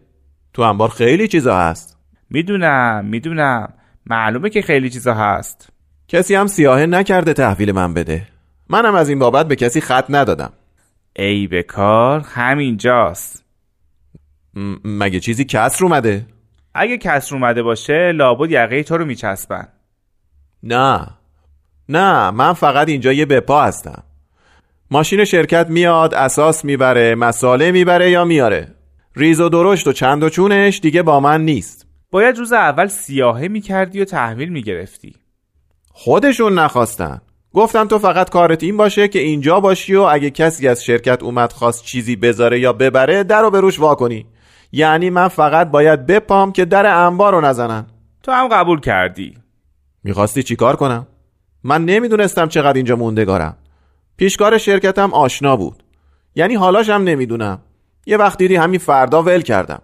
تو 0.54 0.62
انبار 0.62 0.90
خیلی 0.90 1.28
چیزا 1.28 1.58
هست. 1.58 1.98
می‌دونم 2.34 3.06
می‌دونم. 3.06 3.74
معلومه 4.06 4.50
که 4.50 4.62
خیلی 4.62 4.90
چیزا 4.90 5.14
هست. 5.14 5.70
کسی 6.08 6.36
هم 6.36 6.48
سیاهه 6.48 6.86
نکرده 6.86 7.34
تحویل 7.34 7.72
من 7.72 7.94
بده. 7.94 8.28
منم 8.70 8.96
از 8.96 9.10
این 9.10 9.20
بابت 9.20 9.48
به 9.48 9.56
کسی 9.56 9.82
خط 9.82 10.06
ندادم. 10.10 10.54
ای 11.16 11.48
به 11.48 11.64
کار 11.64 12.20
همینجاست 12.20 13.44
م- 14.54 14.76
مگه 14.84 15.20
چیزی 15.20 15.46
کسر 15.46 15.86
اومده؟ 15.86 16.26
اگه 16.74 16.98
کسر 16.98 17.36
اومده 17.36 17.64
باشه 17.64 18.12
لابد 18.12 18.52
یقه 18.52 18.84
تو 18.84 18.98
رو 18.98 19.06
میچسبن. 19.06 19.68
نه. 20.64 21.08
نه 21.90 22.32
من 22.32 22.54
فقط 22.54 22.90
اینجا 22.90 23.14
یه 23.14 23.26
بپا 23.26 23.64
هستم. 23.64 24.04
ماشین 24.92 25.26
شرکت 25.26 25.68
میاد 25.70 26.14
اساس 26.14 26.66
می‌بره 26.66 27.16
مساله 27.16 27.72
می‌بره 27.72 28.12
یا 28.12 28.26
میاره. 28.26 28.68
ریز 29.16 29.40
و 29.40 29.50
درشت 29.50 29.88
و 29.88 29.94
چند 29.94 30.24
و 30.24 30.30
چونش 30.30 30.80
دیگه 30.80 31.04
با 31.04 31.20
من 31.20 31.46
نیست. 31.46 31.91
باید 32.12 32.38
روز 32.38 32.54
اول 32.54 32.88
سیاهه 32.88 33.48
می‌کردی 33.48 34.02
و 34.02 34.06
تحویل 34.06 34.50
می‌گرفتی. 34.50 35.16
خودشون 35.88 36.60
نخواستن. 36.60 37.22
گفتم 37.54 37.88
تو 37.88 38.00
فقط 38.00 38.30
کارت 38.30 38.64
این 38.64 38.78
باشه 38.78 39.08
که 39.08 39.20
اینجا 39.20 39.60
باشی 39.60 39.96
و 39.96 40.02
اگه 40.02 40.30
کسی 40.30 40.68
از 40.68 40.84
شرکت 40.84 41.24
اومد 41.24 41.52
خواست 41.52 41.84
چیزی 41.84 42.16
بذاره 42.16 42.60
یا 42.60 42.74
ببره 42.74 43.24
در 43.24 43.42
رو 43.42 43.52
به 43.52 43.60
روش 43.60 43.80
وا 43.80 43.96
کنی. 43.96 44.26
یعنی 44.72 45.10
من 45.10 45.28
فقط 45.28 45.72
باید 45.72 46.06
بپام 46.06 46.52
که 46.52 46.66
در 46.66 46.86
انبار 46.86 47.34
رو 47.34 47.42
نزنن. 47.42 47.86
تو 48.24 48.32
هم 48.32 48.48
قبول 48.48 48.80
کردی. 48.80 49.38
می‌خواستی 50.04 50.44
چیکار 50.44 50.76
کنم؟ 50.76 51.08
من 51.64 51.86
نمی‌دونستم 51.86 52.48
چقدر 52.48 52.74
اینجا 52.74 52.96
موندگارم. 52.96 53.58
پیشکار 54.18 54.58
شرکتم 54.58 55.14
آشنا 55.14 55.56
بود. 55.56 55.84
یعنی 56.36 56.56
حالاشم 56.56 56.94
نمی‌دونم. 56.94 57.62
یه 58.06 58.18
وقت 58.18 58.38
دیدی 58.38 58.56
همین 58.56 58.80
فردا 58.80 59.24
ول 59.24 59.42
کردم. 59.42 59.82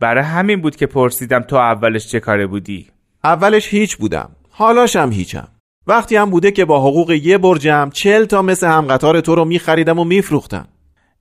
برای 0.00 0.24
همین 0.24 0.60
بود 0.60 0.76
که 0.76 0.86
پرسیدم 0.86 1.40
تو 1.40 1.56
اولش 1.56 2.06
چه 2.06 2.20
کاره 2.20 2.46
بودی؟ 2.46 2.86
اولش 3.24 3.68
هیچ 3.68 3.96
بودم. 3.96 4.30
حالاشم 4.50 5.10
هیچم. 5.12 5.48
وقتی 5.86 6.16
هم 6.16 6.30
بوده 6.30 6.50
که 6.50 6.64
با 6.64 6.80
حقوق 6.80 7.10
یه 7.10 7.38
برجم 7.38 7.90
چل 7.92 8.24
تا 8.24 8.42
مثل 8.42 8.66
هم 8.66 8.86
قطار 8.86 9.20
تو 9.20 9.34
رو 9.34 9.44
میخریدم 9.44 9.98
و 9.98 10.04
میفروختم. 10.04 10.68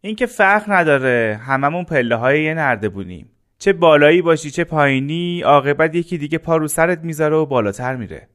این 0.01 0.15
که 0.15 0.25
فخر 0.25 0.65
نداره. 0.67 1.39
هممون 1.45 1.83
پله 1.83 2.15
های 2.15 2.43
یه 2.43 2.53
نرده 2.53 2.89
بودیم. 2.89 3.29
چه 3.59 3.73
بالایی 3.73 4.21
باشی 4.21 4.51
چه 4.51 4.63
پایینی 4.63 5.41
عاقبت 5.41 5.95
یکی 5.95 6.17
دیگه 6.17 6.37
پا 6.37 6.57
رو 6.57 6.67
سرت 6.67 6.99
می‌ذاره 6.99 7.35
و 7.35 7.45
بالاتر 7.45 7.95
میره. 7.95 8.27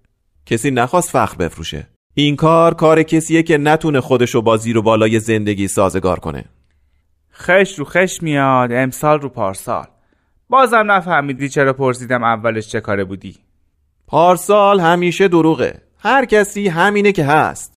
کسی 0.46 0.70
نخواست 0.70 1.11
فخر 1.11 1.37
بفروشه. 1.37 1.87
این 2.14 2.37
کار 2.37 2.74
کار 2.74 3.03
کسیه 3.03 3.42
که 3.42 3.59
نتونه 3.59 4.00
خودشو 4.00 4.42
با 4.42 4.57
زیر 4.57 4.79
و 4.79 4.83
بالای 4.83 5.20
زندگی 5.20 5.68
سازگار 5.68 6.18
کنه. 6.18 6.44
خش 7.33 7.79
رو 7.79 7.85
خش 7.85 8.22
میاد 8.22 8.72
امسال 8.72 9.20
رو 9.20 9.29
پارسال. 9.29 9.87
بازم 10.50 10.90
نفهمیدی 10.90 11.48
چرا 11.48 11.72
پرسیدم 11.72 12.24
اولش 12.24 12.68
چه 12.68 12.80
کاره 12.80 13.04
بودی. 13.04 13.36
پارسال 14.06 14.80
همیشه 14.80 15.28
دروغه. 15.28 15.82
هر 15.98 16.24
کسی 16.24 16.68
همینه 16.68 17.12
که 17.12 17.24
هست. 17.24 17.74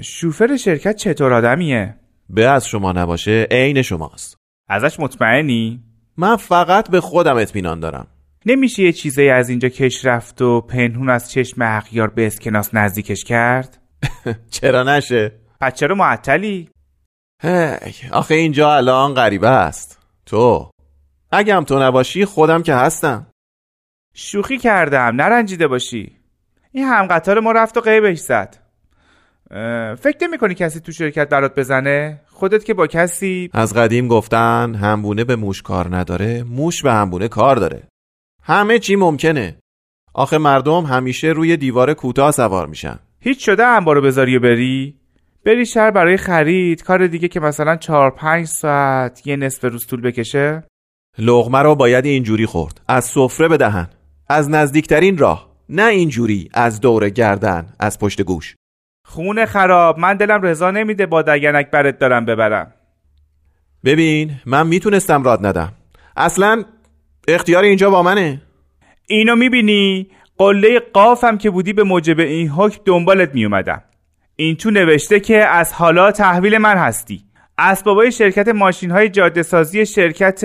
شوفر 0.00 0.56
شرکت 0.56 0.96
چطور 0.96 1.32
آدمیه؟ 1.32 1.94
به 2.30 2.46
از 2.46 2.66
شما 2.66 2.92
نباشه 2.92 3.46
عین 3.50 3.82
شماست. 3.82 4.36
ازش 4.68 5.00
مطمئنی؟ 5.00 5.82
من 6.16 6.36
فقط 6.36 6.90
به 6.90 7.00
خودم 7.00 7.36
اطمینان 7.36 7.80
دارم. 7.80 8.06
نمیشه 8.46 8.82
یه 8.82 8.92
چیزایی 8.92 9.28
از 9.28 9.48
اینجا 9.48 9.68
کش 9.68 10.04
رفت 10.04 10.42
و 10.42 10.60
پنهون 10.60 11.10
از 11.10 11.30
چشم 11.30 11.62
اغیار 11.62 12.10
به 12.10 12.26
اسکناس 12.26 12.74
نزدیکش 12.74 13.24
کرد؟ 13.24 13.78
چرا 14.60 14.82
نشه؟ 14.82 15.32
پس 15.60 15.74
چرا 15.74 15.94
معطلی؟ 15.94 16.68
هی 17.42 17.76
آخه 18.12 18.34
اینجا 18.34 18.74
الان 18.74 19.14
غریبه 19.14 19.48
است. 19.48 19.98
تو؟ 20.26 20.70
اگه 21.30 21.54
هم 21.54 21.64
تو 21.64 21.82
نباشی 21.82 22.24
خودم 22.24 22.62
که 22.62 22.74
هستم. 22.74 23.26
شوخی 24.14 24.58
کردم 24.58 24.98
نرنجیده 24.98 25.68
باشی. 25.68 26.16
این 26.72 26.84
هم 26.84 27.06
قطار 27.06 27.40
ما 27.40 27.52
رفت 27.52 27.76
و 27.76 27.80
قیبش 27.80 28.18
زد. 28.18 28.56
فکر 29.98 30.16
نمی 30.22 30.38
کنی 30.38 30.54
کسی 30.54 30.80
تو 30.80 30.92
شرکت 30.92 31.28
برات 31.28 31.54
بزنه؟ 31.54 32.20
خودت 32.26 32.64
که 32.64 32.74
با 32.74 32.86
کسی 32.86 33.50
از 33.52 33.74
قدیم 33.74 34.08
گفتن 34.08 34.74
همبونه 34.74 35.24
به 35.24 35.36
موش 35.36 35.62
کار 35.62 35.96
نداره 35.96 36.42
موش 36.42 36.82
به 36.82 36.92
همبونه 36.92 37.28
کار 37.28 37.56
داره. 37.56 37.82
همه 38.42 38.78
چی 38.78 38.96
ممکنه. 38.96 39.58
آخه 40.14 40.38
مردم 40.38 40.84
همیشه 40.84 41.28
روی 41.28 41.56
دیوار 41.56 41.94
کوتاه 41.94 42.30
سوار 42.30 42.66
میشن. 42.66 42.98
هیچ 43.20 43.46
شده 43.46 43.64
انبارو 43.64 44.02
بذاری 44.02 44.36
و 44.36 44.40
بری؟ 44.40 45.00
بری 45.44 45.66
شهر 45.66 45.90
برای 45.90 46.16
خرید 46.16 46.82
کار 46.82 47.06
دیگه 47.06 47.28
که 47.28 47.40
مثلا 47.40 47.76
چهار 47.76 48.10
پنج 48.10 48.46
ساعت 48.46 49.26
یه 49.26 49.36
نصف 49.36 49.64
روز 49.64 49.86
طول 49.86 50.00
بکشه؟ 50.00 50.62
لغمه 51.18 51.58
رو 51.58 51.74
باید 51.74 52.04
اینجوری 52.04 52.46
خورد. 52.46 52.80
از 52.88 53.04
سفره 53.04 53.48
به 53.48 53.56
دهن 53.56 53.88
از 54.28 54.50
نزدیکترین 54.50 55.18
راه. 55.18 55.48
نه 55.68 55.86
اینجوری. 55.86 56.50
از 56.54 56.80
دور 56.80 57.08
گردن. 57.08 57.66
از 57.80 57.98
پشت 57.98 58.22
گوش. 58.22 58.54
خونه 59.04 59.46
خراب. 59.46 59.98
من 59.98 60.16
دلم 60.16 60.42
رضا 60.42 60.70
نمیده 60.70 61.06
با 61.06 61.22
دگنک 61.22 61.70
برت 61.70 61.98
دارم 61.98 62.24
ببرم. 62.24 62.72
ببین 63.84 64.30
من 64.46 64.66
می‌تونستم 64.66 65.22
راد 65.22 65.46
ندم. 65.46 65.72
اصلا 66.16 66.64
اختیار 67.28 67.62
اینجا 67.62 67.90
با 67.90 68.02
منه. 68.02 68.42
اینو 69.06 69.36
می‌بینی؟ 69.36 70.10
قله 70.38 70.80
قافم 70.80 71.38
که 71.38 71.50
بودی 71.50 71.72
به 71.72 71.82
موجب 71.82 72.20
این 72.20 72.48
حکم 72.48 72.82
دنبالت 72.84 73.34
میومدم 73.34 73.82
این 74.36 74.56
تو 74.56 74.70
نوشته 74.70 75.20
که 75.20 75.44
از 75.44 75.72
حالا 75.72 76.12
تحویل 76.12 76.58
من 76.58 76.76
هستی. 76.76 77.24
اسبابای 77.58 78.12
شرکت 78.12 78.48
ماشین 78.48 78.90
های 78.90 79.08
جاده 79.08 79.42
سازی 79.42 79.86
شرکت 79.86 80.44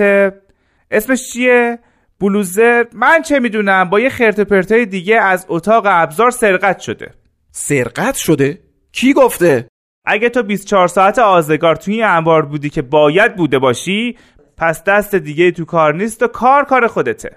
اسمش 0.92 1.32
چیه؟ 1.32 1.78
بلوزر. 2.20 2.84
من 2.92 3.22
چه 3.22 3.38
می‌دونم؟ 3.38 3.90
با 3.90 4.00
یه 4.00 4.08
خرت 4.08 4.40
پرتای 4.40 4.86
دیگه 4.86 5.16
از 5.20 5.46
اتاق 5.48 5.82
ابزار 5.86 6.30
سرقت 6.30 6.80
شده. 6.80 7.10
سرقت 7.50 8.14
شده؟ 8.14 8.58
کی 8.92 9.12
گفته؟ 9.12 9.68
اگه 10.04 10.28
تو 10.28 10.42
24 10.42 10.88
ساعت 10.88 11.18
آزگار 11.18 11.76
توی 11.76 11.94
این 11.94 12.04
انبار 12.04 12.46
بودی 12.46 12.70
که 12.70 12.82
باید 12.82 13.36
بوده 13.36 13.58
باشی 13.58 14.16
پس 14.56 14.84
دست 14.84 15.14
دیگه 15.14 15.50
تو 15.50 15.64
کار 15.64 15.94
نیست 15.94 16.22
و 16.22 16.26
کار 16.26 16.64
کار 16.64 16.86
خودته. 16.86 17.36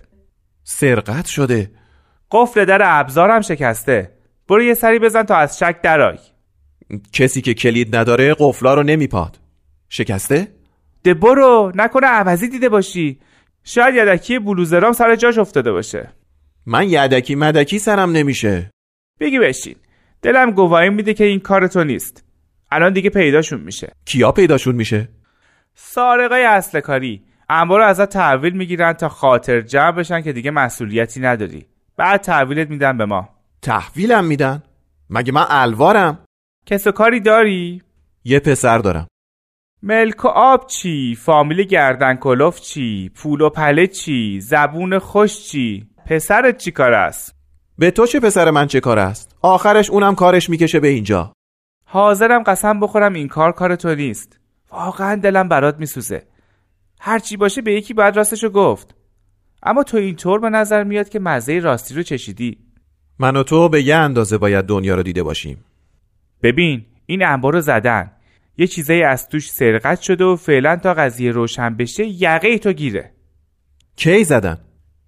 سرقت 0.64 1.26
شده؟ 1.26 1.72
قفل 2.32 2.66
در 2.66 2.82
ابزارم 2.84 3.42
شکسته. 3.42 4.12
برو 4.48 4.64
یه 4.64 4.74
سری 4.74 5.00
بزن 5.00 5.24
تا 5.24 5.36
از 5.36 5.60
شک 5.60 5.82
درای 5.82 6.18
کسی 7.14 7.42
که 7.42 7.54
کلید 7.54 7.96
نداره 7.96 8.36
قفلا 8.40 8.74
رو 8.74 8.84
نمیپاد. 8.84 9.40
شکسته؟ 9.90 10.48
ده 11.04 11.14
برو. 11.14 11.72
نکنه 11.76 12.08
عوضی 12.08 12.48
دیده 12.48 12.70
باشی. 12.70 13.20
شاید 13.68 13.96
یدکی 13.96 14.40
بلوزرام 14.40 14.94
سر 14.94 15.16
جاش 15.16 15.38
افتاده 15.38 15.72
باشه. 15.72 16.10
من 16.66 16.90
یدکی 16.90 17.36
مدکی 17.36 17.80
سرم 17.80 18.12
نمیشه. 18.12 18.70
بگی 19.20 19.40
بشین. 19.40 19.76
دلم 20.22 20.52
گواهی 20.52 20.90
میده 20.90 21.14
که 21.14 21.24
این 21.24 21.40
کار 21.40 21.68
تو 21.68 21.84
نیست. 21.84 22.24
الان 22.72 22.94
دیگه 22.94 23.10
پیداشون 23.10 23.62
میشه. 23.62 23.92
کیا 24.06 24.32
پیداشون 24.32 24.76
میشه؟ 24.76 25.10
سارقای 25.74 26.44
اصل 26.44 26.80
کاری. 26.80 27.24
انبار 27.50 27.82
ازت 27.82 28.10
تحویل 28.10 28.54
می‌گیرن 28.54 28.94
تا 28.94 29.10
خاطر 29.10 29.62
جمع 29.62 29.92
بشن 29.92 30.22
که 30.22 30.34
دیگه 30.34 30.52
مسئولیتی 30.52 31.20
نداری. 31.20 31.66
بعد 31.98 32.22
تحویلت 32.22 32.70
میدن 32.70 32.98
به 32.98 33.06
ما. 33.06 33.30
تحویلم 33.62 34.26
میدن؟ 34.26 34.64
مگه 35.10 35.32
من 35.32 35.46
الوارم؟ 35.50 36.20
کس 36.66 36.88
و 36.88 36.92
کاری 36.92 37.20
داری؟ 37.20 37.82
یه 38.24 38.40
پسر 38.40 38.78
دارم. 38.78 39.08
ملک 39.88 40.26
و 40.26 40.28
آب 40.28 40.68
چی؟ 40.68 41.16
فامیل 41.16 41.64
گردن 41.64 42.16
کلوف 42.16 42.62
چی؟ 42.62 43.12
پول 43.16 43.42
و 43.42 43.50
پله 43.50 43.88
چی؟ 43.88 44.40
زبون 44.42 45.00
خوش 45.00 45.48
چی؟ 45.48 45.88
پسرت 46.06 46.58
چی 46.58 46.72
کار 46.72 46.94
است؟ 46.94 47.36
به 47.78 47.92
تو 47.92 48.06
چه 48.06 48.20
پسر 48.20 48.52
من 48.52 48.68
چه 48.68 48.80
کار 48.80 49.00
است؟ 49.00 49.36
آخرش 49.42 49.90
اونم 49.90 50.16
کارش 50.16 50.50
می‌کشه 50.50 50.80
به 50.80 50.88
اینجا 50.88 51.34
حاضرم 51.86 52.44
قسم 52.44 52.80
بخورم 52.80 53.14
این 53.14 53.28
کار 53.28 53.52
کار 53.52 53.76
تو 53.76 53.96
نیست 53.96 54.40
واقعا 54.72 55.16
دلم 55.16 55.48
برات 55.48 55.80
میسوزه 55.80 56.24
هرچی 57.00 57.38
باشه 57.38 57.62
به 57.62 57.74
یکی 57.74 57.94
باید 57.94 58.18
راستشو 58.18 58.50
گفت 58.50 58.96
اما 59.64 59.84
تو 59.84 59.98
اینطور 59.98 60.40
به 60.40 60.50
نظر 60.50 60.84
میاد 60.84 61.10
که 61.10 61.20
مزه 61.20 61.60
راستی 61.60 61.96
رو 61.96 62.04
چشیدی 62.04 62.58
من 63.20 63.36
و 63.36 63.44
تو 63.44 63.70
به 63.70 63.84
یه 63.84 63.96
اندازه 63.96 64.38
باید 64.38 64.66
دنیا 64.66 64.96
رو 64.96 65.04
دیده 65.04 65.24
باشیم 65.24 65.66
ببین 66.44 66.86
این 67.06 67.26
انبار 67.26 67.54
رو 67.54 67.62
زدن 67.62 68.12
یه 68.58 68.68
چیزایی 68.68 69.04
از 69.04 69.30
توش 69.30 69.52
سرقت 69.52 70.02
شده 70.02 70.26
و 70.26 70.36
فعلا 70.36 70.76
تا 70.76 70.94
قضیه 70.94 71.32
روشن 71.32 71.76
بشه 71.76 72.06
یقه 72.06 72.58
تو 72.58 72.74
گیره. 72.74 73.12
کی 73.96 74.24
زدن؟ 74.24 74.58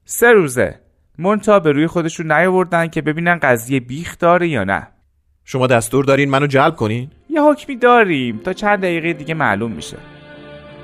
سه 0.06 0.32
روزه. 0.32 0.80
مونتا 1.20 1.60
به 1.60 1.72
روی 1.72 1.88
خودشون 1.88 2.32
نیاوردن 2.32 2.88
که 2.88 3.02
ببینن 3.02 3.40
قضیه 3.44 3.80
بیخ 3.80 4.18
داره 4.20 4.48
یا 4.48 4.64
نه. 4.64 4.88
شما 5.46 5.68
دستور 5.68 6.06
دارین 6.06 6.30
منو 6.30 6.48
جلب 6.48 6.76
کنین؟ 6.76 7.10
یه 7.30 7.42
حکمی 7.42 7.76
داریم. 7.76 8.38
تا 8.38 8.54
چند 8.54 8.80
دقیقه 8.80 9.14
دیگه 9.14 9.34
معلوم 9.34 9.72
میشه. 9.72 9.98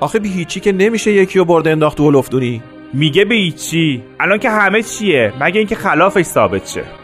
آخه 0.00 0.18
بی 0.18 0.28
هیچی 0.28 0.60
که 0.60 0.72
نمیشه 0.72 1.12
یکی 1.12 1.38
رو 1.38 1.44
برده 1.44 1.70
انداخت 1.70 2.00
و 2.00 2.10
لفتونی 2.10 2.62
میگه 2.92 3.24
به 3.24 3.50
چی 3.50 4.02
الان 4.20 4.38
که 4.38 4.50
همه 4.50 4.82
چیه. 4.82 5.32
مگه 5.40 5.58
اینکه 5.58 5.74
خلافش 5.74 6.22
ثابت 6.22 6.66
شه. 6.66 7.03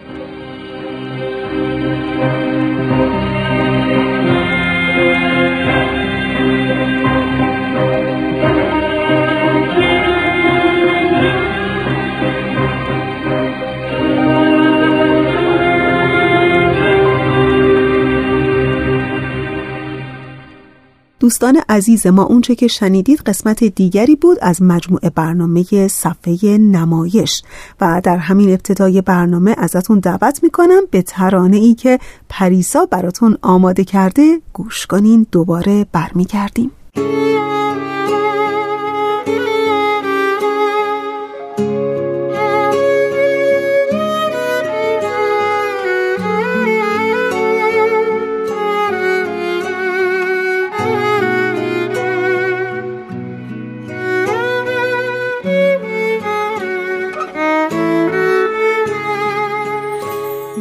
دوستان 21.30 21.62
عزیز 21.68 22.06
ما 22.06 22.22
اونچه 22.22 22.54
که 22.54 22.68
شنیدید 22.68 23.20
قسمت 23.20 23.64
دیگری 23.64 24.16
بود 24.16 24.38
از 24.42 24.62
مجموعه 24.62 25.10
برنامه 25.10 25.88
صفحه 25.88 26.58
نمایش. 26.58 27.42
و 27.80 28.00
در 28.04 28.16
همین 28.16 28.50
ابتدای 28.50 29.02
برنامه 29.02 29.54
ازتون 29.58 29.98
دعوت 29.98 30.42
می‌کنم 30.42 30.82
به 30.90 31.02
ترانه 31.02 31.56
ای 31.56 31.74
که 31.74 31.98
پریسا 32.28 32.86
براتون 32.90 33.38
آماده 33.42 33.84
کرده. 33.84 34.40
گوش 34.52 34.86
کنین 34.86 35.26
دوباره 35.32 35.86
برمیگردیم. 35.92 36.70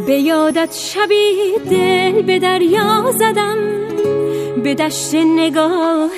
به 0.10 0.16
یادت 0.16 0.74
شبی 0.74 1.36
دل 1.70 2.22
به 2.22 2.40
دریا 2.40 3.12
زدم 3.12 3.58
به 4.64 4.76
دشت 4.76 5.16
نگاه 5.16 6.10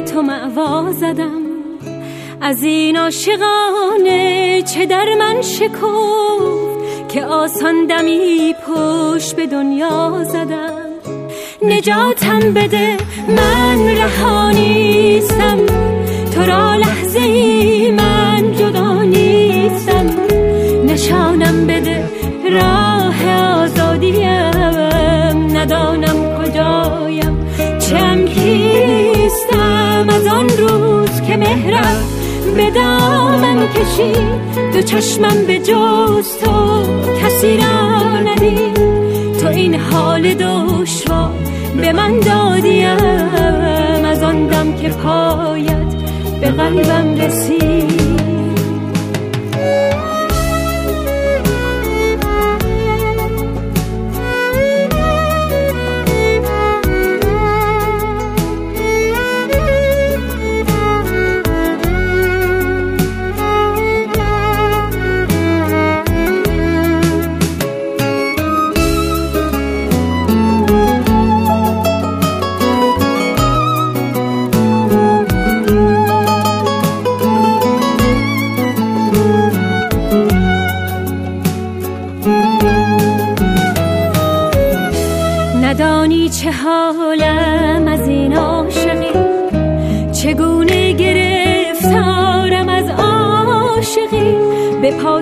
تو 0.00 0.22
معوا 0.22 0.92
زدم. 0.92 1.42
از 2.40 2.62
این 2.62 2.96
عاشقانه 2.96 4.62
چه 4.62 4.86
در 4.86 5.14
من 5.18 5.42
شکفت 5.42 7.08
که 7.08 7.24
آسان 7.24 7.86
دمی 7.86 8.54
پشت 8.66 9.36
به 9.36 9.46
دنیا 9.46 10.24
زدم. 10.24 10.82
نجاتم 11.62 12.54
بده 12.54 12.96
من 13.28 13.88
رهانیستم 13.88 15.66
تو 16.34 16.42
را 16.42 16.74
لحظه 16.74 17.20
ای 17.20 17.90
من 17.90 18.52
جدا 18.52 19.02
نیستم. 19.02 20.06
نشانم 20.86 21.66
بده 21.66 22.15
مهرم 31.56 32.04
به 32.56 32.70
دامم 32.70 33.68
کشید 33.68 34.72
دو 34.72 34.82
چشمم 34.82 35.46
به 35.46 35.58
جز 35.58 36.38
تو 36.38 36.82
کسی 37.22 37.56
را 37.56 38.20
ندید 38.20 38.76
تو 39.40 39.48
این 39.48 39.74
حال 39.74 40.34
دشوار 40.34 41.32
به 41.76 41.92
من 41.92 42.20
دادیم 42.20 44.04
از 44.04 44.22
آن 44.22 44.76
که 44.82 44.88
پایت 44.88 45.94
به 46.40 46.50
قلبم 46.50 47.14
رسید. 47.14 48.05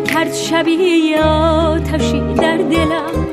کرد 0.00 0.35
شبی 0.35 1.14
آتشی 1.14 2.22
در 2.35 2.57
دلم 2.57 3.26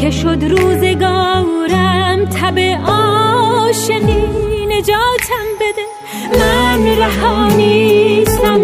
که 0.00 0.10
شد 0.10 0.44
روزگارم 0.44 2.24
تب 2.24 2.58
عاشقی. 2.86 4.42
نجاتم 4.68 5.46
بده. 5.60 5.86
من 6.38 6.86
رها 6.86 7.48
نیستم. 7.48 8.62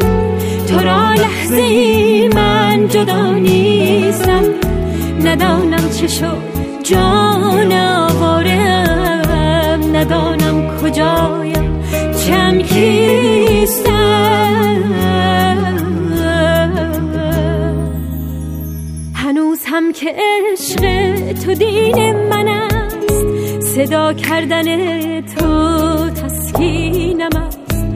تو 0.69 0.79
را 0.79 1.15
لحظه 1.15 1.63
ای 1.63 2.29
من 2.29 2.89
جدا 2.89 3.33
نیستم. 3.33 4.43
ندانم 5.25 5.91
چه 6.01 6.07
شد. 6.07 6.39
جان 6.83 7.73
آوارم. 7.73 9.27
ندانم 9.97 10.79
کجایم. 10.83 11.83
چم 12.27 12.59
کیستم. 12.59 13.99
هم 19.79 19.93
که 19.93 20.15
عشق 20.17 20.83
تو 21.45 21.55
دین 21.55 22.29
من 22.29 22.49
است. 22.49 23.25
صدا 23.61 24.13
کردن 24.13 24.65
تو 25.21 26.11
تسکینم 26.11 27.31
است. 27.47 27.87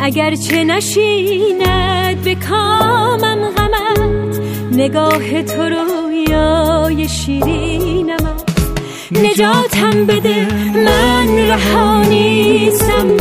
اگرچه 0.00 0.64
نشیند 0.64 2.22
به 2.24 2.34
کامم 2.34 3.50
غمت 3.56 4.40
نگاه 4.72 5.42
تو 5.42 5.62
رویای 5.62 7.08
شیرینم 7.08 8.26
است. 8.34 8.70
نجاتم 9.12 10.06
بده 10.06 10.46
من 10.74 11.36
رها 11.38 12.02
نیستم. 12.02 13.16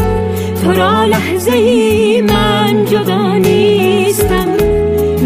تو 0.63 0.71
را 0.71 1.05
لحظه 1.05 1.51
ای 1.51 2.21
من 2.21 2.86
جدا 2.86 3.34
نیستم. 3.38 4.47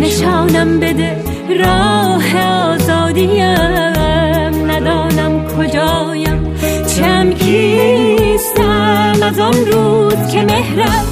نشانم 0.01 0.79
بده 0.79 1.25
راه 1.59 2.74
آزادیم 3.15 4.71
ندانم 4.71 5.47
کجایم. 5.47 6.55
چم 6.97 7.33
کیستم 7.33 9.17
از 9.23 9.39
آن 9.39 9.65
روز 9.65 10.27
که 10.31 10.41
مهرت 10.41 11.05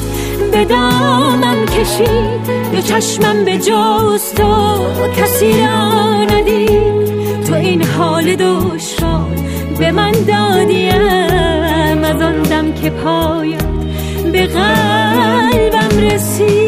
به 0.51 0.65
دامم 0.65 1.65
کشید. 1.65 2.73
دو 2.73 2.81
چشمم 2.81 3.45
به 3.45 3.57
جز 3.57 4.33
تو 4.33 4.77
کسی 5.17 5.51
را 5.51 6.23
ندید. 6.23 7.43
تو 7.47 7.53
این 7.53 7.83
حال 7.83 8.35
دشوار 8.35 9.35
به 9.79 9.91
من 9.91 10.11
دادیم. 10.11 12.03
از 12.03 12.21
آن 12.21 12.41
دم 12.41 12.73
که 12.73 12.89
پایم 12.89 13.89
به 14.31 14.45
قلبم 14.45 15.97
رسید. 16.01 16.62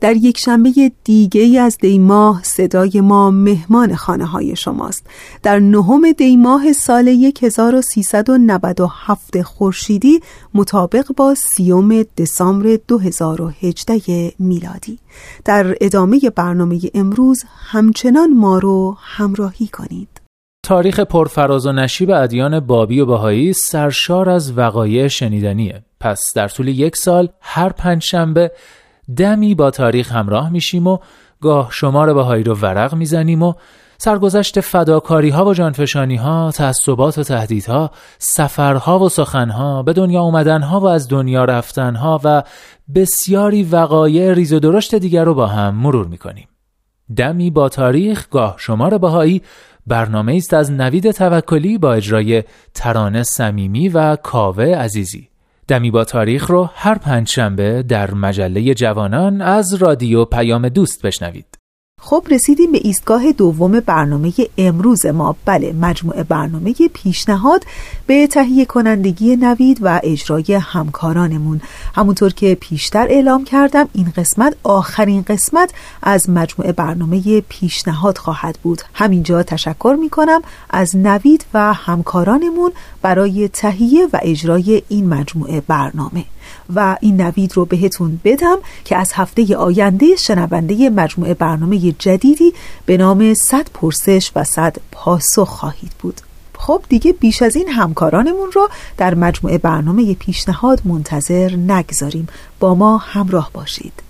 در 0.00 0.16
یک 0.16 0.38
شنبه 0.38 0.92
دیگه 1.04 1.40
ای 1.40 1.58
از 1.58 1.78
دیماه 1.78 2.42
صدای 2.42 3.00
ما 3.00 3.30
مهمان 3.30 3.96
خانه 3.96 4.26
های 4.26 4.56
شماست. 4.56 5.06
در 5.42 5.58
نهم 5.58 6.12
دیماه 6.12 6.72
سال 6.72 7.32
1397 7.42 9.42
خورشیدی 9.42 10.20
مطابق 10.54 11.06
با 11.16 11.34
سیوم 11.34 12.02
دسامبر 12.02 12.78
2018 12.88 14.32
میلادی. 14.38 14.98
در 15.44 15.76
ادامه 15.80 16.20
برنامه 16.36 16.80
امروز 16.94 17.44
همچنان 17.70 18.32
ما 18.32 18.58
رو 18.58 18.96
همراهی 19.00 19.66
کنید. 19.66 20.08
تاریخ 20.62 21.00
پرفراز 21.00 21.66
و 21.66 21.72
نشیب 21.72 22.10
ادیان 22.10 22.60
بابی 22.60 23.00
و 23.00 23.06
بهایی 23.06 23.52
سرشار 23.52 24.30
از 24.30 24.58
وقایع 24.58 25.08
شنیدنیه. 25.08 25.82
پس 26.00 26.20
در 26.34 26.48
طول 26.48 26.68
یک 26.68 26.96
سال 26.96 27.28
هر 27.40 27.68
پنج 27.68 28.02
شنبه 28.02 28.50
دمی 29.16 29.54
با 29.54 29.70
تاریخ 29.70 30.12
همراه 30.12 30.50
میشیم 30.50 30.86
و 30.86 30.98
گاه 31.40 31.68
شمار 31.72 32.14
بهایی 32.14 32.44
رو 32.44 32.54
ورق 32.54 32.94
می‌زنیم 32.94 33.42
و 33.42 33.54
سرگذشت 33.98 34.60
فداکاری 34.60 35.30
ها 35.30 35.44
و 35.44 35.54
جانفشانی 35.54 36.16
ها، 36.16 36.50
تعصبات 36.50 37.18
و 37.18 37.22
تهدیدها، 37.22 37.90
سفرها 38.18 38.98
و 38.98 39.08
سخنها، 39.08 39.82
به 39.82 39.92
دنیا 39.92 40.20
اومدن 40.20 40.62
ها 40.62 40.80
و 40.80 40.86
از 40.86 41.08
دنیا 41.08 41.44
رفتن 41.44 41.96
ها 41.96 42.20
و 42.24 42.42
بسیاری 42.94 43.62
وقایع 43.62 44.32
ریز 44.32 44.52
و 44.52 44.58
درشت 44.58 44.94
دیگر 44.94 45.24
رو 45.24 45.34
با 45.34 45.46
هم 45.46 45.74
مرور 45.74 46.06
می‌کنیم. 46.06 46.48
دمی 47.16 47.50
با 47.50 47.68
تاریخ 47.68 48.28
گاه 48.30 48.54
شمار 48.58 48.98
بهایی 48.98 49.42
برنامه 49.86 50.34
است 50.36 50.54
از 50.54 50.72
نوید 50.72 51.10
توکلی 51.10 51.78
با 51.78 51.92
اجرای 51.92 52.44
ترانه 52.74 53.22
صمیمی 53.22 53.88
و 53.88 54.16
کاوه 54.16 54.64
عزیزی. 54.64 55.27
دمی 55.68 55.90
با 55.90 56.04
تاریخ 56.04 56.50
رو 56.50 56.70
هر 56.74 56.98
پنجشنبه 56.98 57.82
در 57.82 58.14
مجله 58.14 58.74
جوانان 58.74 59.40
از 59.40 59.74
رادیو 59.74 60.24
پیام 60.24 60.68
دوست 60.68 61.02
بشنوید. 61.02 61.57
خب 62.00 62.26
رسیدیم 62.30 62.72
به 62.72 62.80
ایستگاه 62.82 63.32
دوم 63.32 63.80
برنامه 63.80 64.32
امروز 64.58 65.06
ما. 65.06 65.36
بله 65.44 65.72
مجموعه 65.72 66.22
برنامه 66.22 66.74
پیشنهاد 66.94 67.64
به 68.06 68.26
تهیه 68.26 68.64
کنندگی 68.64 69.36
نوید 69.36 69.78
و 69.80 70.00
اجرای 70.02 70.54
همکارانمون. 70.54 71.60
همونطور 71.94 72.32
که 72.32 72.54
پیشتر 72.60 73.06
اعلام 73.08 73.44
کردم 73.44 73.88
این 73.92 74.12
قسمت 74.16 74.56
آخرین 74.62 75.22
قسمت 75.22 75.70
از 76.02 76.30
مجموعه 76.30 76.72
برنامه 76.72 77.40
پیشنهاد 77.40 78.18
خواهد 78.18 78.58
بود. 78.62 78.82
همینجا 78.94 79.42
تشکر 79.42 79.96
می 80.00 80.10
کنم 80.10 80.42
از 80.70 80.96
نوید 80.96 81.44
و 81.54 81.72
همکارانمون 81.72 82.72
برای 83.02 83.48
تهیه 83.48 84.08
و 84.12 84.18
اجرای 84.22 84.82
این 84.88 85.08
مجموعه 85.08 85.60
برنامه. 85.60 86.24
و 86.74 86.96
این 87.00 87.20
نوید 87.20 87.56
رو 87.56 87.64
بهتون 87.64 88.20
بدم 88.24 88.56
که 88.84 88.96
از 88.96 89.12
هفته 89.14 89.56
آینده 89.56 90.16
شنونده 90.16 90.90
مجموعه 90.90 91.34
برنامه 91.34 91.92
جدیدی 91.92 92.52
به 92.86 92.96
نام 92.96 93.34
صد 93.34 93.66
پرسش 93.74 94.32
و 94.36 94.44
صد 94.44 94.76
پاسخ 94.92 95.48
خواهید 95.48 95.92
بود. 95.98 96.20
خب 96.58 96.82
دیگه 96.88 97.12
بیش 97.12 97.42
از 97.42 97.56
این 97.56 97.68
همکارانمون 97.68 98.52
رو 98.52 98.68
در 98.96 99.14
مجموعه 99.14 99.58
برنامه 99.58 100.14
پیشنهاد 100.14 100.80
منتظر 100.84 101.56
نگذاریم. 101.56 102.26
با 102.60 102.74
ما 102.74 102.96
همراه 102.98 103.50
باشید. 103.54 104.07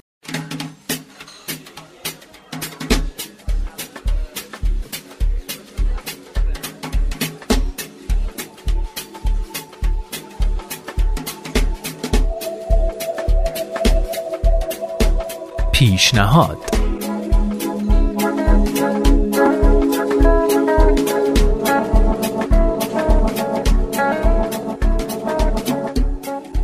پیشنهاد. 15.98 16.58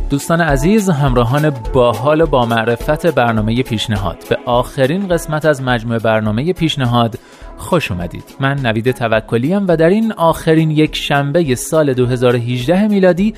دوستان 0.09 0.41
عزیز 0.41 0.89
همراهان 0.89 1.49
باحال 1.73 2.21
و 2.21 2.25
با 2.25 2.45
معرفت 2.45 3.07
برنامه 3.07 3.63
پیشنهاد. 3.63 4.17
به 4.29 4.37
آخرین 4.45 5.07
قسمت 5.07 5.45
از 5.45 5.61
مجموعه 5.61 5.99
برنامه 5.99 6.53
پیشنهاد 6.53 7.19
خوش 7.57 7.91
اومدید. 7.91 8.23
من 8.39 8.59
نوید 8.59 8.91
توکلیم 8.91 9.67
و 9.67 9.77
در 9.77 9.89
این 9.89 10.11
آخرین 10.11 10.71
یک 10.71 10.95
شنبه 10.95 11.55
سال 11.55 11.93
2018 11.93 12.87
میلادی 12.87 13.33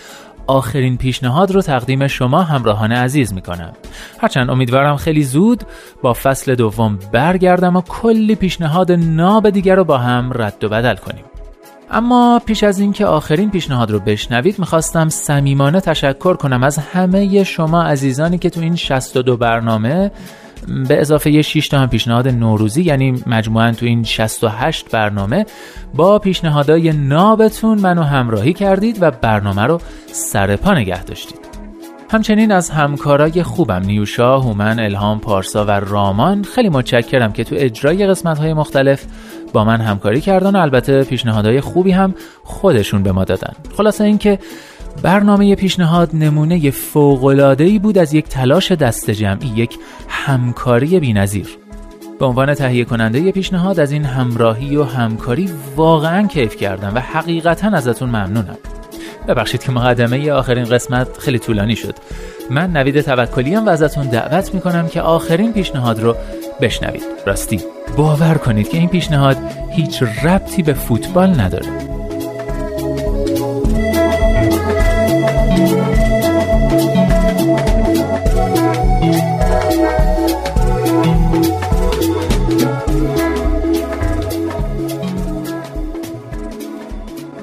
آخرین 0.47 0.97
پیشنهاد 0.97 1.51
رو 1.51 1.61
تقدیم 1.61 2.07
شما 2.07 2.43
همراهان 2.43 2.91
عزیز 2.91 3.33
می‌کنم. 3.33 3.73
هرچند 4.19 4.49
امیدوارم 4.49 4.95
خیلی 4.95 5.23
زود 5.23 5.63
با 6.01 6.13
فصل 6.13 6.55
دوم 6.55 6.99
برگردم 7.11 7.75
و 7.75 7.81
کلی 7.81 8.35
پیشنهاد 8.35 8.91
ناب 8.91 9.49
دیگر 9.49 9.75
رو 9.75 9.83
با 9.83 9.97
هم 9.97 10.31
رد 10.35 10.63
و 10.63 10.69
بدل 10.69 10.95
کنیم. 10.95 11.23
اما 11.91 12.41
پیش 12.45 12.63
از 12.63 12.79
اینکه 12.79 13.05
آخرین 13.05 13.51
پیشنهاد 13.51 13.91
رو 13.91 13.99
بشنوید 13.99 14.59
می‌خواستم 14.59 15.09
صمیمانه 15.09 15.81
تشکر 15.81 16.33
کنم 16.33 16.63
از 16.63 16.77
همه 16.77 17.43
شما 17.43 17.83
عزیزانی 17.83 18.37
که 18.37 18.49
تو 18.49 18.61
این 18.61 18.75
62 18.75 19.37
برنامه 19.37 20.11
به 20.87 21.01
اضافه 21.01 21.31
یه 21.31 21.41
6 21.41 21.67
تا 21.67 21.79
هم 21.79 21.89
پیشنهاد 21.89 22.27
نوروزی 22.27 22.83
یعنی 22.83 23.23
مجموعا 23.27 23.71
تو 23.71 23.85
این 23.85 24.03
68 24.03 24.91
برنامه 24.91 25.45
با 25.95 26.19
پیشنهادهای 26.19 26.91
نابتون 26.91 27.79
منو 27.79 28.03
همراهی 28.03 28.53
کردید 28.53 28.97
و 29.01 29.11
برنامه 29.11 29.61
رو 29.61 29.81
سر 30.11 30.55
پا 30.55 30.73
نگه 30.73 31.03
داشتید. 31.03 31.47
همچنین 32.11 32.51
از 32.51 32.69
همکارای 32.69 33.43
خوبم 33.43 33.81
نیوشا، 33.85 34.39
هومن، 34.39 34.79
الهام، 34.79 35.19
پارسا 35.19 35.65
و 35.65 35.71
رامان 35.71 36.43
خیلی 36.43 36.69
متشکرم 36.69 37.33
که 37.33 37.43
تو 37.43 37.55
اجرای 37.59 38.07
قسمت 38.07 38.39
های 38.39 38.53
مختلف 38.53 39.05
با 39.53 39.63
من 39.63 39.81
همکاری 39.81 40.21
کردن. 40.21 40.55
و 40.55 40.57
البته 40.59 41.03
پیشنهادهای 41.03 41.61
خوبی 41.61 41.91
هم 41.91 42.15
خودشون 42.43 43.03
به 43.03 43.11
ما 43.11 43.23
دادن. 43.23 43.53
خلاصه 43.77 44.03
اینکه 44.03 44.39
برنامه 45.03 45.55
پیشنهاد 45.55 46.09
نمونه 46.13 46.71
فوق‌العاده‌ای 46.71 47.79
بود 47.79 47.97
از 47.97 48.13
یک 48.13 48.25
تلاش 48.25 48.71
دست 48.71 49.11
جمعی 49.11 49.47
یک 49.55 49.77
همکاری 50.07 50.99
بینظیر. 50.99 51.47
به 52.19 52.25
عنوان 52.25 52.53
تهیه 52.53 52.85
کننده 52.85 53.31
پیشنهاد 53.31 53.79
از 53.79 53.91
این 53.91 54.05
همراهی 54.05 54.75
و 54.75 54.83
همکاری 54.83 55.49
واقعا 55.75 56.27
کیف 56.27 56.55
کردم 56.55 56.91
و 56.95 56.99
حقیقتا 56.99 57.67
ازتون 57.67 58.09
ممنونم. 58.09 58.57
ببخشید 59.27 59.63
که 59.63 59.71
مقدمه 59.71 60.31
آخرین 60.31 60.63
قسمت 60.63 61.17
خیلی 61.17 61.39
طولانی 61.39 61.75
شد. 61.75 61.95
من 62.49 62.71
نوید 62.71 63.01
توکلیم 63.01 63.65
و 63.65 63.69
ازتون 63.69 64.07
دعوت 64.07 64.53
می‌کنم 64.53 64.87
که 64.87 65.01
آخرین 65.01 65.53
پیشنهاد 65.53 65.99
رو 65.99 66.15
بشنوید. 66.61 67.03
راستی 67.25 67.59
باور 67.97 68.33
کنید 68.33 68.69
که 68.69 68.77
این 68.77 68.89
پیشنهاد 68.89 69.37
هیچ 69.71 70.03
ربطی 70.03 70.63
به 70.63 70.73
فوتبال 70.73 71.39
نداره. 71.39 71.96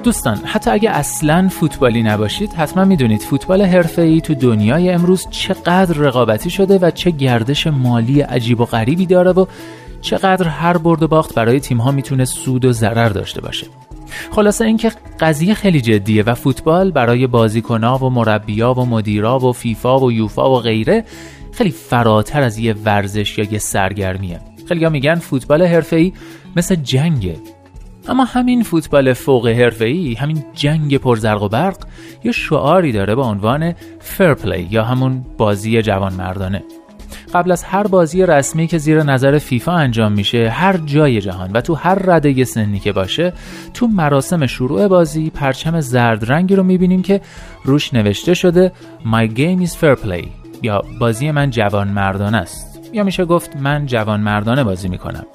دوستان 0.05 0.37
حتی 0.45 0.71
اگه 0.71 0.89
اصلا 0.89 1.49
فوتبالی 1.49 2.03
نباشید 2.03 2.53
حتما 2.53 2.83
می‌دونید 2.83 3.21
فوتبال 3.21 3.61
حرفه‌ای 3.61 4.21
تو 4.21 4.35
دنیای 4.35 4.89
امروز 4.89 5.27
چقدر 5.29 5.97
رقابتی 5.97 6.49
شده 6.49 6.77
و 6.77 6.91
چه 6.91 7.11
گردش 7.11 7.67
مالی 7.67 8.21
عجیب 8.21 8.61
و 8.61 8.65
غریبی 8.65 9.05
داره 9.05 9.31
و 9.31 9.45
چقدر 10.01 10.47
هر 10.47 10.77
برد 10.77 11.03
و 11.03 11.07
باخت 11.07 11.35
برای 11.35 11.59
تیم‌ها 11.59 11.91
می‌تونه 11.91 12.25
سود 12.25 12.65
و 12.65 12.71
ضرر 12.71 13.09
داشته 13.09 13.41
باشه. 13.41 13.67
خلاصه 14.31 14.65
اینکه 14.65 14.91
قضیه 15.19 15.53
خیلی 15.53 15.81
جدیه 15.81 16.23
و 16.23 16.33
فوتبال 16.33 16.91
برای 16.91 17.27
بازیکنها 17.27 17.97
و 17.97 18.09
مربیا 18.09 18.73
و 18.73 18.85
مدیرا 18.85 19.39
و 19.39 19.53
فیفا 19.53 19.99
و 19.99 20.11
یوفا 20.11 20.51
و 20.51 20.59
غیره 20.59 21.03
خیلی 21.51 21.71
فراتر 21.71 22.41
از 22.41 22.57
یه 22.57 22.73
ورزش 22.73 23.37
یا 23.37 23.45
یه 23.51 23.59
سرگرمیه. 23.59 24.39
خیلی 24.67 24.89
میگن 24.89 25.15
فوتبال 25.15 25.63
حرفه‌ای 25.63 26.13
مثل 26.55 26.75
جنگه. 26.75 27.35
اما 28.07 28.23
همین 28.23 28.63
فوتبال 28.63 29.13
فوق 29.13 29.47
حرفه‌ای 29.47 30.13
همین 30.13 30.43
جنگ 30.53 30.97
پرزرق 30.97 31.41
و 31.41 31.49
برق 31.49 31.77
یه 32.23 32.31
شعاری 32.31 32.91
داره 32.91 33.15
با 33.15 33.23
عنوان 33.23 33.73
فرپلی 33.99 34.67
یا 34.71 34.83
همون 34.83 35.25
بازی 35.37 35.81
جوان 35.81 36.13
مردانه 36.13 36.63
قبل 37.33 37.51
از 37.51 37.63
هر 37.63 37.87
بازی 37.87 38.25
رسمی 38.25 38.67
که 38.67 38.77
زیر 38.77 39.03
نظر 39.03 39.37
فیفا 39.37 39.71
انجام 39.71 40.11
میشه 40.11 40.49
هر 40.49 40.77
جای 40.77 41.21
جهان 41.21 41.51
و 41.51 41.61
تو 41.61 41.73
هر 41.73 41.95
رده 41.95 42.43
سنی 42.43 42.79
که 42.79 42.91
باشه 42.91 43.33
تو 43.73 43.87
مراسم 43.87 44.45
شروع 44.45 44.87
بازی 44.87 45.29
پرچم 45.29 45.79
زرد 45.81 46.31
رنگی 46.31 46.55
رو 46.55 46.63
می‌بینیم 46.63 47.01
که 47.01 47.21
روش 47.63 47.93
نوشته 47.93 48.33
شده 48.33 48.71
My 49.03 49.29
game 49.29 49.67
is 49.67 49.71
fair 49.71 50.05
play 50.05 50.27
یا 50.61 50.81
بازی 50.99 51.31
من 51.31 51.49
جوان 51.49 51.87
مردانه 51.87 52.37
است. 52.37 52.89
یا 52.93 53.03
میشه 53.03 53.25
گفت 53.25 53.55
من 53.55 53.85
جوان 53.85 54.19
مردانه 54.19 54.63
بازی 54.63 54.89
می‌کنم. 54.89 55.25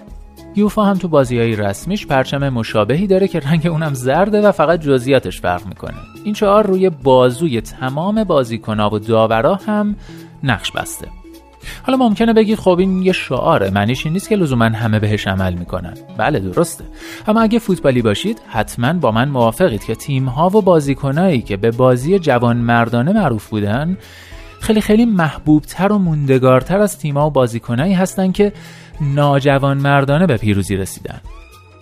یوفا 0.57 0.84
هم 0.84 0.98
تو 0.98 1.09
بازی 1.09 1.38
های 1.38 1.57
رسمیش 1.57 2.07
پرچم 2.07 2.48
مشابهی 2.48 3.07
داره 3.07 3.28
که 3.28 3.40
رنگ 3.40 3.66
اونم 3.66 3.94
زرده 3.94 4.48
و 4.48 4.53
فقط 4.53 4.80
جزئیاتش 4.80 5.40
فرق 5.40 5.66
می‌کنه. 5.66 5.94
این 6.24 6.34
شعار 6.34 6.66
روی 6.66 6.90
بازوی 6.90 7.61
تمام 7.61 8.24
بازیکنها 8.24 8.94
و 8.94 8.98
داورا 8.98 9.55
هم 9.55 9.96
نقش 10.42 10.72
بسته. 10.72 11.07
حالا 11.82 11.96
ممکنه 11.96 12.32
بگید 12.32 12.59
خب 12.59 12.76
این 12.78 13.03
یه 13.03 13.12
شعاره 13.12 13.70
معنیش 13.70 14.07
این 14.07 14.12
نیست 14.12 14.28
که 14.28 14.36
لزوما 14.36 14.64
همه 14.64 14.98
بهش 14.98 15.26
عمل 15.26 15.55
می‌کنن. 15.55 15.94
بله 16.16 16.40
درسته. 16.40 16.84
اما 17.28 17.40
اگه 17.40 17.59
فوتبالی 17.59 18.03
باشید 18.03 18.38
حتما 18.48 18.92
با 18.92 19.11
من 19.11 19.28
موافقید 19.28 19.84
که 19.84 19.94
تیم 19.94 20.26
ها 20.26 20.46
و 20.46 20.62
بازیکنایی 20.62 21.42
که 21.42 21.57
به 21.57 21.70
بازی 21.70 22.18
جوان 22.18 22.57
مردانه 22.57 23.12
معروف 23.12 23.48
بودن 23.48 23.98
خیلی 24.61 24.80
خیلی 24.80 25.05
محبوبتر 25.05 25.92
و 25.92 25.98
موندگارتر 25.98 26.80
از 26.80 26.98
تیم‌ها 26.98 27.26
و 27.26 27.30
بازیکنایی 27.30 27.94
هستن 27.94 28.32
که 28.32 28.53
ناجوان 29.01 29.78
مردانه 29.78 30.26
به 30.26 30.36
پیروزی 30.36 30.76
رسیدن. 30.76 31.20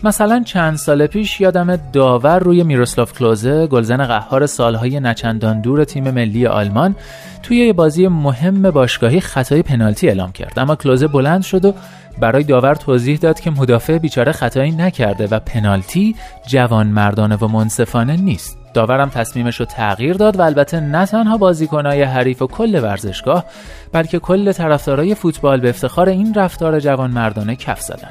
مثلا 0.05 0.43
چند 0.43 0.77
سال 0.77 1.07
پیش 1.07 1.41
یادم 1.41 1.77
داور 1.77 2.39
روی 2.39 2.63
میروسلاف 2.63 3.13
کلوزه 3.13 3.67
گلزن 3.67 4.07
قهار 4.07 4.47
سالهای 4.47 5.01
نچندان 5.01 5.61
دور 5.61 5.85
تیم 5.85 6.11
ملی 6.11 6.47
آلمان 6.47 6.97
توی 7.43 7.57
یه 7.57 7.73
بازی 7.73 8.09
مهم 8.09 8.71
باشگاهی 8.71 9.21
خطای 9.21 9.63
پنالتی 9.63 10.09
اعلام 10.09 10.33
کرد. 10.33 10.59
اما 10.59 10.77
کلوزه 10.77 11.07
بلند 11.07 11.43
شد 11.43 11.65
و 11.65 11.75
برای 12.21 12.45
داور 12.45 12.75
توضیح 12.75 13.19
داد 13.19 13.41
که 13.41 13.51
مدافع 13.51 13.99
بیچاره 13.99 14.33
خطایی 14.33 14.73
نکرده 14.73 15.27
و 15.27 15.39
پنالتی 15.41 16.15
جوان 16.47 16.87
مردانه 16.87 17.37
و 17.37 17.49
منصفانه 17.49 18.17
نیست. 18.17 18.58
داورم 18.75 19.09
تصمیمش 19.09 19.61
رو 19.61 19.67
تغییر 19.67 20.15
داد 20.15 20.39
و 20.39 20.43
البته 20.43 20.81
نه 20.81 21.07
تنها 21.07 21.37
بازیکنهای 21.37 22.03
حریف 22.03 22.43
و 22.43 22.47
کل 22.47 22.81
ورزشگاه 22.83 23.45
بلکه 23.93 24.19
کل 24.19 24.53
طرفدارای 24.53 25.15
فوتبال 25.15 25.61
به 25.61 25.69
افتخار 25.69 26.09
این 26.09 26.35
رفتار 26.35 26.81
جوان 26.81 27.11
مردانه 27.11 27.57
کف 27.57 27.81
زدن. 27.81 28.11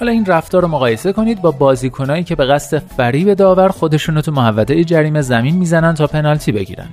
حالا 0.00 0.12
این 0.12 0.26
رفتار 0.26 0.62
رو 0.62 0.68
مقایسه 0.68 1.12
کنید 1.12 1.42
با 1.42 1.50
بازیکنایی 1.50 2.24
که 2.24 2.34
به 2.34 2.46
قصد 2.46 2.78
فریب 2.78 3.34
داور 3.34 3.68
خودشون 3.68 4.14
رو 4.14 4.20
تو 4.20 4.32
محوطه 4.32 4.84
جریمه 4.84 5.20
زمین 5.20 5.56
می‌زنن 5.56 5.94
تا 5.94 6.06
پنالتی 6.06 6.52
بگیرن. 6.52 6.88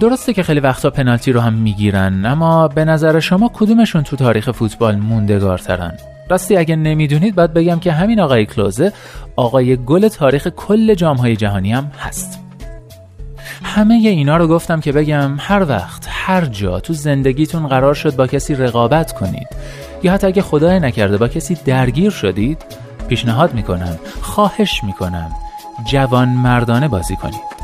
درسته 0.00 0.32
که 0.32 0.42
خیلی 0.42 0.60
وقتا 0.60 0.90
پنالتی 0.90 1.32
رو 1.32 1.40
هم 1.40 1.52
می‌گیرن 1.52 2.26
اما 2.26 2.68
به 2.68 2.84
نظر 2.84 3.20
شما 3.20 3.50
کدومشون 3.54 4.02
تو 4.02 4.16
تاریخ 4.16 4.50
فوتبال 4.50 4.96
موندگارترن؟ 4.96 5.92
راستی 6.28 6.56
اگه 6.56 6.76
نمی‌دونید 6.76 7.34
باید 7.34 7.54
بگم 7.54 7.78
که 7.78 7.92
همین 7.92 8.20
آقای 8.20 8.46
کلوزه 8.46 8.92
آقای 9.36 9.76
گل 9.76 10.08
تاریخ 10.08 10.48
کل 10.48 10.94
جامهای 10.94 11.36
جهانی 11.36 11.72
هم 11.72 11.90
هست. 11.98 12.40
همه 13.62 13.94
اینا 13.94 14.36
رو 14.36 14.48
گفتم 14.48 14.80
که 14.80 14.92
بگم 14.92 15.36
هر 15.38 15.68
وقت 15.68 16.06
هر 16.08 16.44
جا 16.44 16.80
تو 16.80 16.92
زندگیتون 16.92 17.66
قرار 17.66 17.94
شد 17.94 18.16
با 18.16 18.26
کسی 18.26 18.54
رقابت 18.54 19.12
کنید 19.12 19.48
یا 20.02 20.12
حتی 20.12 20.26
اگه 20.26 20.42
خدای 20.42 20.80
نکرده 20.80 21.16
با 21.16 21.28
کسی 21.28 21.54
درگیر 21.64 22.10
شدید 22.10 22.64
پیشنهاد 23.08 23.54
می‌کنم 23.54 23.98
خواهش 24.20 24.84
می‌کنم 24.84 25.30
جوان 25.90 26.28
مردانه 26.28 26.88
بازی 26.88 27.16
کنید. 27.16 27.55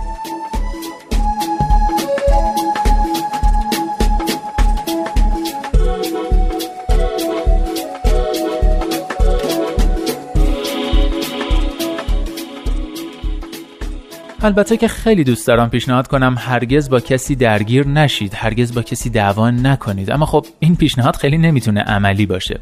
البته 14.45 14.77
که 14.77 14.89
خیلی 14.89 15.25
دوست 15.25 15.47
دارم 15.47 15.71
پیشنهاد 15.71 16.07
کنم 16.07 16.35
هرگز 16.39 16.91
با 16.91 17.01
کسی 17.01 17.35
درگیر 17.35 17.87
نشید 17.87 18.35
هرگز 18.35 18.75
با 18.75 18.83
کسی 18.83 19.11
دعوا 19.11 19.51
نکنید. 19.51 20.11
اما 20.11 20.27
خب 20.27 20.47
این 20.59 20.77
پیشنهاد 20.77 21.17
خیلی 21.17 21.39
نمی‌تونه 21.39 21.81
عملی 21.81 22.27
باشه. 22.27 22.61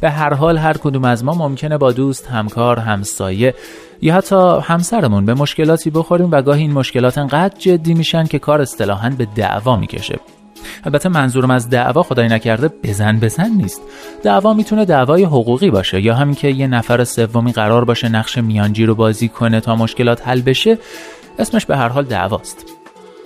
به 0.00 0.10
هر 0.10 0.34
حال 0.34 0.58
هر 0.58 0.76
کدوم 0.76 1.04
از 1.04 1.24
ما 1.24 1.34
ممکنه 1.34 1.78
با 1.78 1.92
دوست 1.92 2.26
همکار 2.26 2.78
همسایه 2.78 3.54
یا 4.02 4.14
حتی 4.14 4.60
همسرمون 4.62 5.26
به 5.26 5.34
مشکلاتی 5.34 5.90
بخوریم 5.90 6.28
و 6.30 6.42
گاهی 6.42 6.62
این 6.62 6.72
مشکلات 6.72 7.18
انقدر 7.18 7.54
جدی 7.58 7.94
میشن 7.94 8.24
که 8.24 8.38
کار 8.38 8.60
اصطلاحا 8.60 9.10
به 9.10 9.26
دعوا 9.36 9.76
می‌کشه. 9.76 10.18
البته 10.84 11.08
منظورم 11.08 11.50
از 11.50 11.70
دعوا 11.70 12.02
خدای 12.02 12.28
نکرده 12.28 12.70
بزن 12.82 13.18
بزن 13.18 13.50
نیست. 13.50 13.80
دعوا 14.22 14.54
می‌تونه 14.54 14.84
دعوای 14.84 15.24
حقوقی 15.24 15.70
باشه 15.70 16.00
یا 16.00 16.14
همین 16.14 16.34
که 16.34 16.48
یه 16.48 16.66
نفر 16.66 17.04
سومی 17.04 17.52
قرار 17.52 17.84
باشه 17.84 18.08
نقش 18.08 18.38
میانجی 18.38 18.86
رو 18.86 18.94
بازی 18.94 19.28
کنه 19.28 19.60
تا 19.60 19.76
مشکلات 19.76 20.28
حل 20.28 20.40
بشه 20.40 20.78
اسمش 21.38 21.66
به 21.66 21.76
هر 21.76 21.88
حال 21.88 22.04
دعواست. 22.04 22.64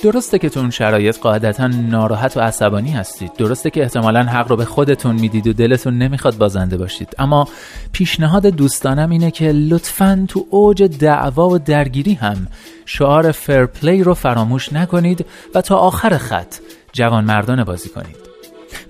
درسته 0.03 0.39
که 0.39 0.49
تو 0.49 0.61
اون 0.61 0.71
شرایط 0.71 1.19
قاعدتا 1.19 1.67
ناراحت 1.67 2.37
و 2.37 2.41
عصبانی 2.41 2.91
هستید. 2.91 3.33
درسته 3.39 3.71
که 3.71 3.83
احتمالا 3.83 4.23
حق 4.23 4.49
رو 4.49 4.57
به 4.57 4.65
خودتون 4.65 5.15
می‌دید 5.15 5.47
و 5.47 5.53
دلتون 5.53 5.99
نمی‌خواد 5.99 6.39
بازنده 6.39 6.77
باشید. 6.77 7.09
اما 7.19 7.49
پیشنهاد 7.93 8.47
دوستانم 8.47 9.11
اینه 9.11 9.31
که 9.31 9.53
لطفا 9.53 10.25
تو 10.29 10.47
اوج 10.51 10.83
دعوا 10.83 11.49
و 11.49 11.59
درگیری 11.59 12.15
هم 12.15 12.47
شعار 12.87 13.33
فرپلی 13.33 14.03
رو 14.03 14.15
فراموش 14.15 14.73
نکنید 14.73 15.27
و 15.55 15.61
تا 15.61 15.77
آخر 15.77 16.17
خط 16.17 16.55
جوان 16.93 17.25
مردانه 17.25 17.65
بازی 17.65 17.89
کنید. 17.89 18.17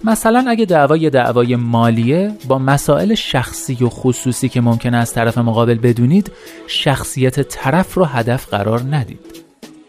مثلا 0.04 0.44
اگه 0.48 0.64
دعوای 0.64 1.10
دعوای 1.10 1.56
مالیه 1.56 2.32
با 2.48 2.58
مسائل 2.58 3.14
شخصی 3.14 3.84
و 3.84 3.88
خصوصی 3.88 4.48
که 4.48 4.60
ممکنه 4.60 4.96
از 4.96 5.12
طرف 5.12 5.38
مقابل 5.38 5.74
بدونید 5.74 6.32
شخصیت 6.66 7.40
طرف 7.40 7.94
رو 7.94 8.04
هدف 8.04 8.48
قرار 8.48 8.82
ندید. 8.90 9.20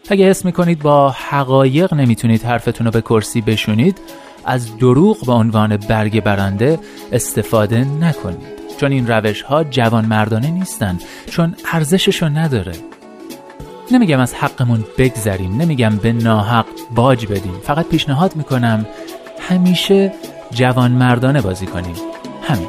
اگه 0.08 0.30
حس 0.30 0.44
می‌کنید 0.44 0.78
با 0.78 1.10
حقایق 1.10 1.94
نمی‌تونید 1.94 2.42
حرفتون 2.42 2.86
رو 2.86 2.90
به 2.90 3.00
کرسی 3.00 3.40
بشونید 3.40 3.98
از 4.44 4.78
دروغ 4.78 5.26
به 5.26 5.32
عنوان 5.32 5.76
برگ 5.76 6.22
برنده 6.22 6.78
استفاده 7.12 7.84
نکنید. 7.84 8.62
چون 8.80 8.92
این 8.92 9.06
روش 9.06 9.42
ها 9.42 9.64
جوان 9.64 10.04
مردانه 10.04 10.50
نیستن 10.50 10.98
چون 11.30 11.54
ارزششو 11.72 12.28
نداره. 12.28 12.72
نمیگم 13.92 14.20
از 14.20 14.34
حقمون 14.34 14.84
بگذریم 14.98 15.56
نمیگم 15.56 15.96
به 15.96 16.12
ناحق 16.12 16.66
باج 16.94 17.26
بدیم. 17.26 17.54
فقط 17.62 17.86
پیشنهاد 17.88 18.36
می‌کنم 18.36 18.86
همیشه 19.40 20.12
جوان 20.50 20.92
مردانه 20.92 21.40
بازی 21.40 21.66
کنیم. 21.66 21.94
همین. 22.42 22.68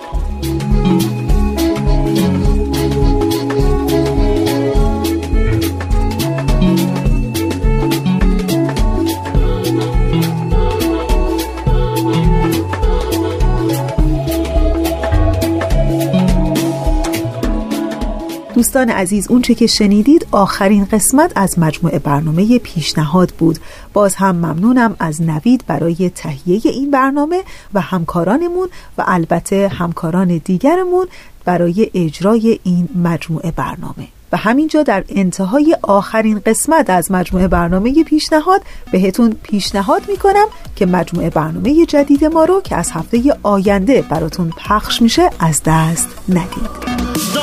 دوستان 18.64 18.90
عزیز 18.90 19.32
اونچه 19.32 19.56
که 19.56 19.68
شنیدید 19.68 20.28
آخرین 20.32 20.86
قسمت 20.86 21.32
از 21.36 21.60
مجموعه 21.60 22.00
برنامه 22.00 22.60
پیشنهاد 22.60 23.32
بود. 23.38 23.60
باز 23.94 24.16
هم 24.16 24.36
ممنونم 24.36 24.96
از 25.00 25.22
نوید 25.22 25.64
برای 25.68 26.12
تهیه 26.16 26.62
این 26.64 26.92
برنامه 26.92 27.44
و 27.74 27.82
همکارانمون 27.82 28.70
و 28.98 29.04
البته 29.08 29.68
همکاران 29.68 30.42
دیگرمون 30.46 31.08
برای 31.46 31.92
اجرای 31.94 32.60
این 32.64 32.90
مجموعه 33.04 33.52
برنامه. 33.52 34.08
و 34.32 34.38
همینجا 34.38 34.84
در 34.84 35.04
انتهای 35.10 35.78
آخرین 35.82 36.42
قسمت 36.46 36.90
از 36.90 37.12
مجموعه 37.12 37.48
برنامه 37.48 38.04
پیشنهاد 38.04 38.62
بهتون 38.92 39.36
پیشنهاد 39.44 40.02
می‌کنم 40.10 40.46
که 40.76 40.86
مجموعه 40.86 41.30
برنامه 41.30 41.86
جدید 41.86 42.26
ما 42.26 42.46
رو 42.46 42.62
که 42.62 42.76
از 42.76 42.92
هفته 42.92 43.38
آینده 43.44 44.02
براتون 44.02 44.50
پخش 44.50 45.02
میشه 45.02 45.30
از 45.40 45.62
دست 45.66 46.08
ندید. 46.30 47.43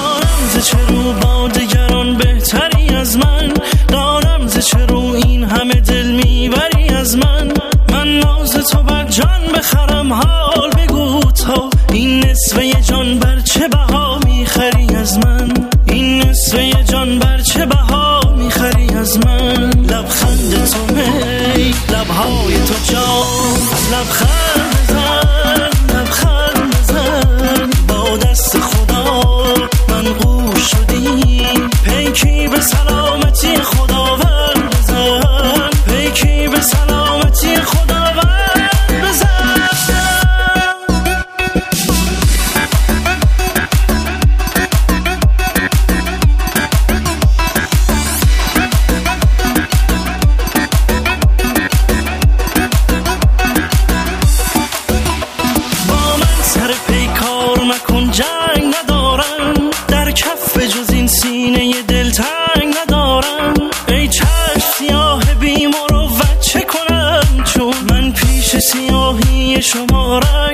دارم 0.51 0.63
چرو 0.63 1.13
با 1.13 1.49
دیگران 1.49 2.17
بهتری 2.17 2.89
از 2.97 3.17
من؟ 3.17 3.55
دارم 3.89 4.49
چرو 4.49 4.99
این 4.99 5.45
همه 5.45 5.75
دل 5.75 6.11
می‌بری 6.11 6.89
از 6.89 7.17
من؟ 7.17 7.53
من 7.93 8.19
ناز 8.19 8.53
تو 8.53 8.83
بر 8.83 9.05
جان 9.05 9.43
بخرم 9.55 10.13
حال 10.13 10.71
بگو 10.71 11.21
تا 11.21 11.71
این 11.93 12.25
نصفه 12.25 12.73
جان 12.83 13.19
بر 13.19 13.41
چه 13.41 13.69
بها 13.69 14.19
می‌خری 14.27 14.97
از 14.97 15.19
من؟ 15.19 15.49
این 15.87 16.23
نصفه 16.23 16.71
جان 16.85 17.19
بر 17.19 17.41
چه 17.41 17.67
بها 17.67 18.35
می‌خری 18.37 18.89
از 18.95 19.19
من؟ 19.19 19.71
لبخند 19.71 20.65
تو 20.71 20.95
می 20.95 21.75
لبهای 21.89 22.55
تو 22.55 22.93
جان. 22.93 23.57
لبخند 23.93 24.71
بزن 24.83 25.71
لبخند 25.95 26.77
بزن. 26.77 27.71
با 27.89 28.17
دست 28.17 28.57
سیاهی 69.73 70.50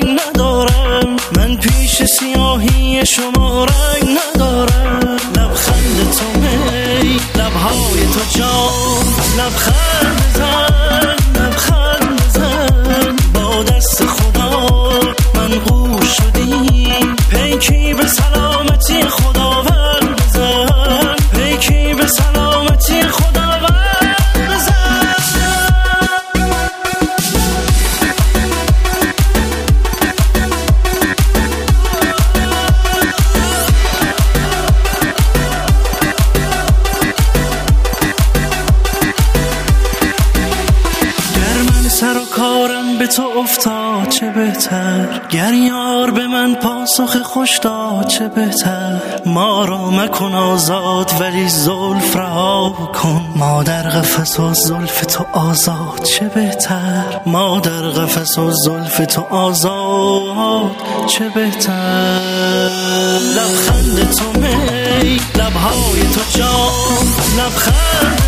را 50.26 50.32
مکن 50.32 50.34
آزاد 50.34 51.12
ولی 51.20 51.48
زلف 51.48 52.16
رها 52.16 52.70
کن. 52.94 53.32
ما 53.36 53.62
در 53.62 53.82
قفس 53.82 54.40
و 54.40 54.54
زلف 54.54 55.00
تو 55.00 55.26
آزاد 55.32 56.02
چه 56.04 56.28
بهتر؟ 56.28 57.20
ما 57.26 57.60
در 57.60 57.82
قفس 57.82 58.38
و 58.38 58.50
زلف 58.50 59.00
تو 59.14 59.22
آزاد 59.22 60.70
چه 61.06 61.28
بهتر؟ 61.28 62.20
لبخند 63.36 64.10
تو 64.10 64.40
می 64.40 65.20
لبهای 65.34 66.02
تو 66.14 66.38
جان. 66.38 67.06
لبخند 67.38 68.25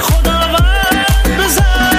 خداوند 0.00 1.06
بزن 1.38 1.96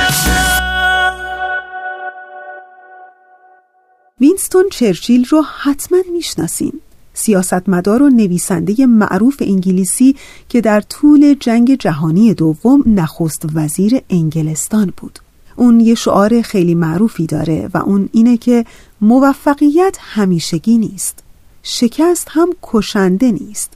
وینستون 4.21 4.69
چرچیل 4.71 5.25
رو 5.25 5.41
حتما 5.61 5.97
می‌شناسین. 6.13 6.73
سیاستمدار 7.13 8.03
و 8.03 8.09
نویسنده 8.09 8.85
معروف 8.85 9.37
انگلیسی 9.41 10.15
که 10.49 10.61
در 10.61 10.81
طول 10.81 11.35
جنگ 11.39 11.75
جهانی 11.75 12.33
دوم 12.33 12.83
نخست 12.85 13.45
وزیر 13.53 14.01
انگلستان 14.09 14.93
بود. 14.97 15.19
اون 15.55 15.79
یه 15.79 15.95
شعار 15.95 16.41
خیلی 16.41 16.75
معروفی 16.75 17.25
داره 17.25 17.69
و 17.73 17.77
اون 17.77 18.09
اینه 18.11 18.37
که 18.37 18.65
موفقیت 19.01 19.97
همیشگی 19.99 20.77
نیست. 20.77 21.23
شکست 21.63 22.27
هم 22.31 22.49
کشنده 22.63 23.31
نیست. 23.31 23.73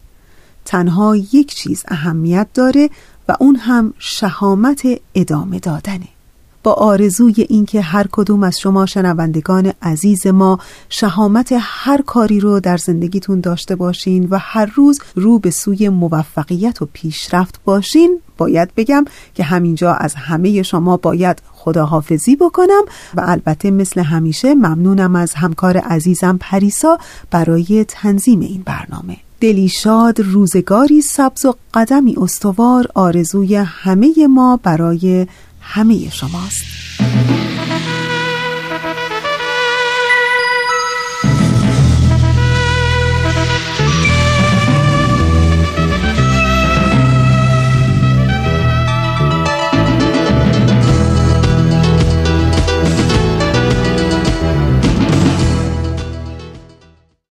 تنها 0.65 1.15
یک 1.15 1.55
چیز 1.55 1.83
اهمیت 1.87 2.47
داره 2.53 2.89
و 3.31 3.35
اون 3.39 3.55
هم 3.55 3.93
شهامت 3.99 4.87
ادامه 5.15 5.59
دادنه. 5.59 6.07
با 6.63 6.73
آرزوی 6.73 7.45
اینکه 7.49 7.81
هر 7.81 8.07
کدوم 8.11 8.43
از 8.43 8.59
شما 8.59 8.85
شنوندگان 8.85 9.73
عزیز 9.81 10.27
ما 10.27 10.59
شهامت 10.89 11.53
هر 11.59 12.01
کاری 12.01 12.39
رو 12.39 12.59
در 12.59 12.77
زندگیتون 12.77 13.39
داشته 13.39 13.75
باشین 13.75 14.27
و 14.29 14.37
هر 14.41 14.71
روز 14.75 14.99
رو 15.15 15.39
به 15.39 15.51
سوی 15.51 15.89
موفقیت 15.89 16.81
و 16.81 16.87
پیشرفت 16.93 17.59
باشین 17.65 18.21
باید 18.37 18.75
بگم 18.75 19.05
که 19.35 19.43
همینجا 19.43 19.93
از 19.93 20.15
همه 20.15 20.63
شما 20.63 20.97
باید 20.97 21.41
خداحافظی 21.53 22.35
بکنم 22.35 22.83
و 23.15 23.21
البته 23.25 23.71
مثل 23.71 24.01
همیشه 24.01 24.53
ممنونم 24.53 25.15
از 25.15 25.33
همکار 25.33 25.77
عزیزم 25.77 26.37
پریسا 26.41 26.97
برای 27.31 27.85
تنظیم 27.87 28.39
این 28.39 28.63
برنامه. 28.65 29.17
دلی 29.41 29.67
شاد 29.67 30.19
روزگاری 30.19 31.01
سبز 31.01 31.45
و 31.45 31.55
قدمی 31.73 32.15
استوار 32.17 32.87
آرزوی 32.95 33.55
همه 33.55 34.27
ما 34.29 34.59
برای 34.63 35.27
همه 35.61 36.09
شماست. 36.09 36.63